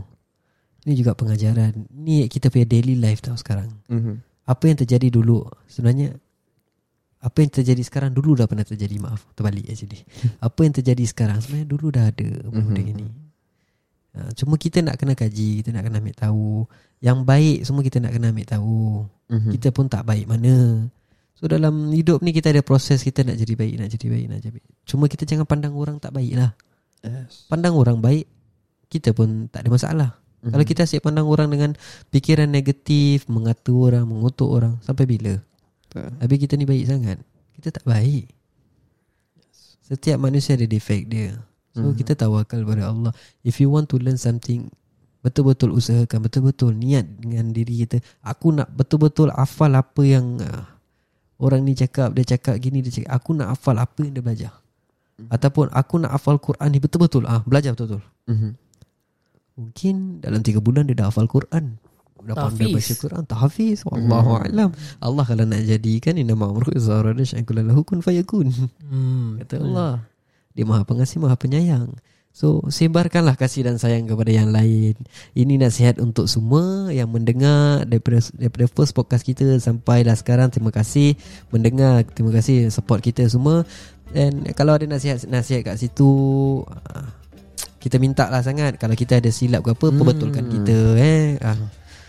Ini 0.86 0.94
juga 0.94 1.12
pengajaran. 1.12 1.90
Ni 1.90 2.24
kita 2.26 2.48
punya 2.48 2.64
daily 2.64 2.94
life 2.94 3.20
tau 3.20 3.34
sekarang. 3.34 3.68
Mhm. 3.90 4.22
Apa 4.44 4.64
yang 4.66 4.78
terjadi 4.78 5.08
dulu? 5.10 5.42
Sebenarnya 5.66 6.14
Apa 7.18 7.40
yang 7.40 7.48
terjadi 7.50 7.80
sekarang 7.80 8.12
Dulu 8.12 8.36
dah 8.36 8.44
pernah 8.44 8.60
terjadi 8.62 9.00
Maaf 9.00 9.24
Terbalik 9.32 9.64
actually 9.64 10.04
Apa 10.44 10.60
yang 10.62 10.76
terjadi 10.76 11.04
sekarang? 11.04 11.40
Sebenarnya 11.40 11.64
dulu 11.66 11.86
dah 11.88 12.04
ada 12.12 12.28
Benda 12.44 12.76
Mhm. 12.76 12.84
gini 12.84 13.06
Ha, 14.14 14.30
Cuma 14.38 14.54
kita 14.54 14.78
nak 14.78 14.94
kena 14.94 15.18
kaji 15.18 15.58
Kita 15.58 15.74
nak 15.74 15.90
kena 15.90 15.98
ambil 15.98 16.14
tahu 16.14 16.70
Yang 17.02 17.18
baik 17.26 17.58
Semua 17.66 17.82
kita 17.82 17.98
nak 17.98 18.14
kena 18.14 18.30
ambil 18.30 18.46
tahu 18.46 18.82
Mhm. 19.24 19.56
Kita 19.56 19.72
pun 19.72 19.88
tak 19.88 20.04
baik 20.04 20.28
mana 20.28 20.86
So 21.34 21.50
dalam 21.50 21.90
hidup 21.90 22.22
ni 22.22 22.30
kita 22.30 22.54
ada 22.54 22.62
proses 22.62 23.02
kita 23.02 23.26
nak 23.26 23.34
jadi 23.34 23.52
baik, 23.58 23.74
nak 23.76 23.90
jadi 23.90 24.06
baik, 24.06 24.26
nak 24.30 24.38
jadi 24.40 24.52
baik. 24.54 24.66
Cuma 24.86 25.04
kita 25.10 25.26
jangan 25.26 25.44
pandang 25.44 25.74
orang 25.74 25.98
tak 25.98 26.14
baik 26.14 26.38
lah. 26.38 26.54
Yes. 27.02 27.50
Pandang 27.50 27.74
orang 27.74 27.98
baik, 27.98 28.30
kita 28.86 29.10
pun 29.10 29.50
tak 29.50 29.66
ada 29.66 29.68
masalah. 29.68 30.10
Mhm. 30.40 30.56
Kalau 30.56 30.64
kita 30.64 30.80
asyik 30.86 31.02
pandang 31.02 31.26
orang 31.26 31.50
dengan 31.50 31.70
fikiran 32.14 32.48
negatif, 32.48 33.26
mengata 33.26 33.74
orang, 33.74 34.06
mengutuk 34.06 34.46
orang, 34.46 34.78
sampai 34.86 35.04
bila? 35.04 35.36
Betul. 35.90 36.16
Habis 36.22 36.38
kita 36.38 36.54
ni 36.54 36.64
baik 36.64 36.86
sangat. 36.86 37.18
Kita 37.58 37.68
tak 37.76 37.84
baik. 37.84 38.30
Setiap 39.84 40.16
manusia 40.16 40.56
ada 40.56 40.64
defect 40.64 41.12
dia. 41.12 41.34
So 41.74 41.82
Mhm. 41.84 41.98
kita 41.98 42.14
tawakal 42.16 42.62
kepada 42.62 42.88
Allah. 42.88 43.10
If 43.42 43.58
you 43.58 43.66
want 43.66 43.90
to 43.90 43.98
learn 43.98 44.14
something, 44.14 44.70
betul-betul 45.20 45.70
usahakan, 45.70 46.22
betul-betul 46.22 46.70
niat 46.70 47.02
dengan 47.18 47.50
diri 47.50 47.82
kita. 47.82 47.98
Aku 48.22 48.50
nak 48.50 48.70
betul-betul 48.70 49.28
hafal 49.28 49.74
apa 49.74 50.00
yang 50.00 50.38
uh, 50.38 50.64
orang 51.36 51.62
ni 51.62 51.74
cakap, 51.74 52.12
dia 52.12 52.22
cakap 52.24 52.56
gini, 52.56 52.78
dia 52.78 52.94
cakap. 52.94 53.10
Aku 53.12 53.34
nak 53.34 53.52
hafal 53.52 53.74
apa 53.76 53.98
yang 54.00 54.14
dia 54.14 54.22
belajar. 54.22 54.52
Ataupun 55.28 55.70
aku 55.70 55.94
nak 55.98 56.10
hafal 56.12 56.38
Quran 56.38 56.68
ni 56.68 56.78
betul-betul. 56.78 57.22
Ah, 57.24 57.42
belajar 57.42 57.74
betul-betul. 57.74 58.02
Mhm. 58.26 58.50
Mungkin 59.54 59.94
dalam 60.18 60.42
3 60.42 60.58
bulan 60.58 60.82
dia 60.84 60.94
dah 60.94 61.10
hafal 61.10 61.26
Quran. 61.26 61.78
Dah 62.24 62.32
pandai 62.32 62.72
Tahfiz. 62.72 62.88
baca 62.88 62.94
Quran 63.04 63.22
Tahfiz 63.28 63.78
Wallahu 63.84 64.40
alam 64.40 64.72
Allah 64.96 65.24
kalau 65.28 65.44
nak 65.44 65.60
jadikan 65.60 66.16
Inna 66.16 66.32
ma'amruhu 66.32 66.72
Izara 66.72 67.12
dan 67.12 67.20
syai'kulallahu 67.20 67.84
kun 67.84 68.00
fayakun 68.00 68.48
Hmm. 68.80 69.36
Kata 69.44 69.60
Allah 69.60 70.08
Dia 70.54 70.64
maha 70.64 70.86
pengasih 70.86 71.18
Maha 71.18 71.34
penyayang. 71.34 71.90
So 72.34 72.66
sebarkanlah 72.66 73.38
kasih 73.38 73.62
dan 73.62 73.78
sayang 73.78 74.10
kepada 74.10 74.26
yang 74.26 74.50
lain. 74.50 74.98
Ini 75.38 75.54
nasihat 75.54 76.02
untuk 76.02 76.26
semua 76.26 76.90
Yang 76.90 77.14
mendengar 77.14 77.86
Daripada, 77.86 78.18
daripada 78.34 78.66
first 78.66 78.90
podcast 78.90 79.22
kita 79.22 79.46
Sampai 79.62 80.02
dah 80.02 80.18
sekarang. 80.18 80.50
Terima 80.50 80.74
kasih 80.74 81.14
Mendengar 81.54 82.02
Terima 82.10 82.34
kasih 82.34 82.74
support 82.74 83.06
kita 83.06 83.22
semua. 83.30 83.62
Dan 84.10 84.42
kalau 84.58 84.74
ada 84.74 84.82
nasihat-nasihat 84.82 85.62
kat 85.62 85.76
situ 85.78 86.10
ah, 86.66 87.06
Kita 87.78 88.02
minta 88.02 88.26
lah 88.26 88.42
sangat. 88.42 88.82
Kalau 88.82 88.98
kita 88.98 89.22
ada 89.22 89.30
silap 89.30 89.62
ke 89.62 89.70
apa 89.70 89.86
Perbetulkan 89.94 90.50
kita 90.50 90.78
eh. 90.98 91.38
Ah, 91.38 91.58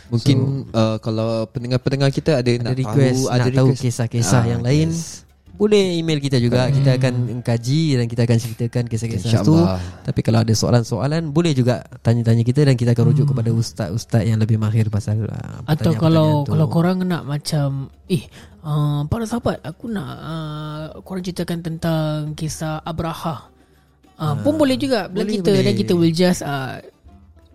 Mungkin 0.05 0.69
uh, 0.69 0.97
kalau 1.01 1.49
pendengar-pendengar 1.49 2.13
kita 2.13 2.41
ada, 2.41 2.45
Ada 2.45 2.61
nak 2.61 2.77
request 2.77 3.25
tahu, 3.25 3.29
Nak 3.29 3.37
ada 3.41 3.49
tahu 3.49 3.69
request. 3.73 3.81
kisah-kisah 3.89 4.41
Ah, 4.41 4.49
yang 4.57 4.61
lain. 4.61 4.89
yes. 4.93 5.24
Boleh 5.55 5.99
email 5.99 6.19
kita 6.19 6.37
juga 6.37 6.67
Kita 6.67 6.99
akan 6.99 7.39
kaji 7.39 7.99
Dan 7.99 8.05
kita 8.11 8.27
akan 8.27 8.37
ceritakan 8.37 8.83
kisah-kisah 8.91 9.39
itu. 9.39 9.55
Tapi 10.03 10.19
kalau 10.19 10.43
ada 10.43 10.53
soalan-soalan 10.53 11.31
Boleh 11.31 11.55
juga 11.55 11.83
tanya-tanya 12.03 12.43
kita 12.43 12.67
Dan 12.67 12.75
kita 12.75 12.91
akan 12.91 13.05
rujuk 13.15 13.31
kepada 13.31 13.55
ustaz-ustaz 13.55 14.27
Yang 14.27 14.47
lebih 14.47 14.57
mahir 14.59 14.91
pasal 14.91 15.25
uh, 15.25 15.63
Atau 15.63 15.95
kalau 15.95 16.43
tu. 16.43 16.53
kalau 16.53 16.67
korang 16.67 17.07
nak 17.07 17.23
macam 17.23 17.89
eh 18.05 18.21
uh, 18.61 19.01
para 19.09 19.25
sahabat 19.25 19.61
aku 19.65 19.89
nak 19.89 20.11
uh, 20.21 20.85
korang 21.01 21.25
ceritakan 21.25 21.65
tentang 21.65 22.37
kisah 22.37 22.81
Abraha. 22.85 23.49
Uh, 24.15 24.31
pun 24.45 24.55
boleh 24.55 24.79
juga 24.79 25.11
boleh, 25.11 25.41
kita 25.41 25.51
boleh. 25.51 25.63
dan 25.65 25.73
kita 25.75 25.93
will 25.97 26.13
just 26.13 26.39
uh, 26.45 26.79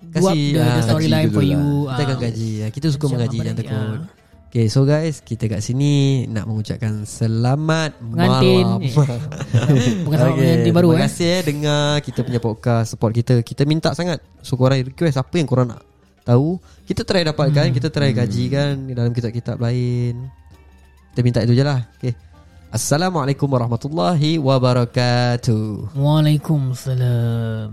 Kasih, 0.00 0.56
the, 0.56 0.64
the 0.64 0.64
ah, 0.64 0.80
storyline 0.82 1.28
for 1.30 1.44
you. 1.44 1.86
Kita 1.86 2.02
akan 2.08 2.18
kaji 2.18 2.50
Ya, 2.64 2.66
Kita 2.72 2.86
suka 2.88 3.06
mengaji 3.12 3.36
Jangan 3.36 3.56
takut 3.60 3.76
ah. 3.76 4.19
Okay 4.50 4.66
so 4.66 4.82
guys 4.82 5.22
Kita 5.22 5.46
kat 5.46 5.62
sini 5.62 6.26
Nak 6.26 6.42
mengucapkan 6.42 7.06
Selamat 7.06 7.94
Pengantin. 7.96 8.66
malam 8.66 8.82
Eh, 8.82 8.90
Bukan 10.04 10.18
Okay, 10.18 10.34
pengantin 10.34 10.72
baru 10.74 10.88
Terima 10.90 10.98
eh. 10.98 11.02
kasih 11.06 11.26
eh 11.30 11.40
Dengar 11.46 12.02
kita 12.02 12.26
punya 12.26 12.42
podcast 12.42 12.90
Support 12.90 13.14
kita 13.14 13.34
Kita 13.40 13.62
minta 13.62 13.94
sangat 13.94 14.18
So 14.42 14.58
korang 14.58 14.82
request 14.82 15.22
Apa 15.22 15.38
yang 15.38 15.46
korang 15.46 15.70
nak 15.70 15.86
tahu 16.26 16.58
Kita 16.82 17.06
try 17.06 17.22
dapatkan 17.22 17.70
Hmm. 17.70 17.76
Kita 17.78 17.94
try 17.94 18.10
kajikan 18.10 18.90
Dalam 18.90 19.14
kitab-kitab 19.14 19.54
lain 19.54 20.26
Kita 21.14 21.20
minta 21.22 21.38
itu 21.40 21.54
je 21.54 21.62
lah 21.62 21.86
Okay 21.96 22.18
Assalamualaikum 22.70 23.46
warahmatullahi 23.46 24.38
wabarakatuh 24.38 25.94
Waalaikumsalam. 25.94 27.70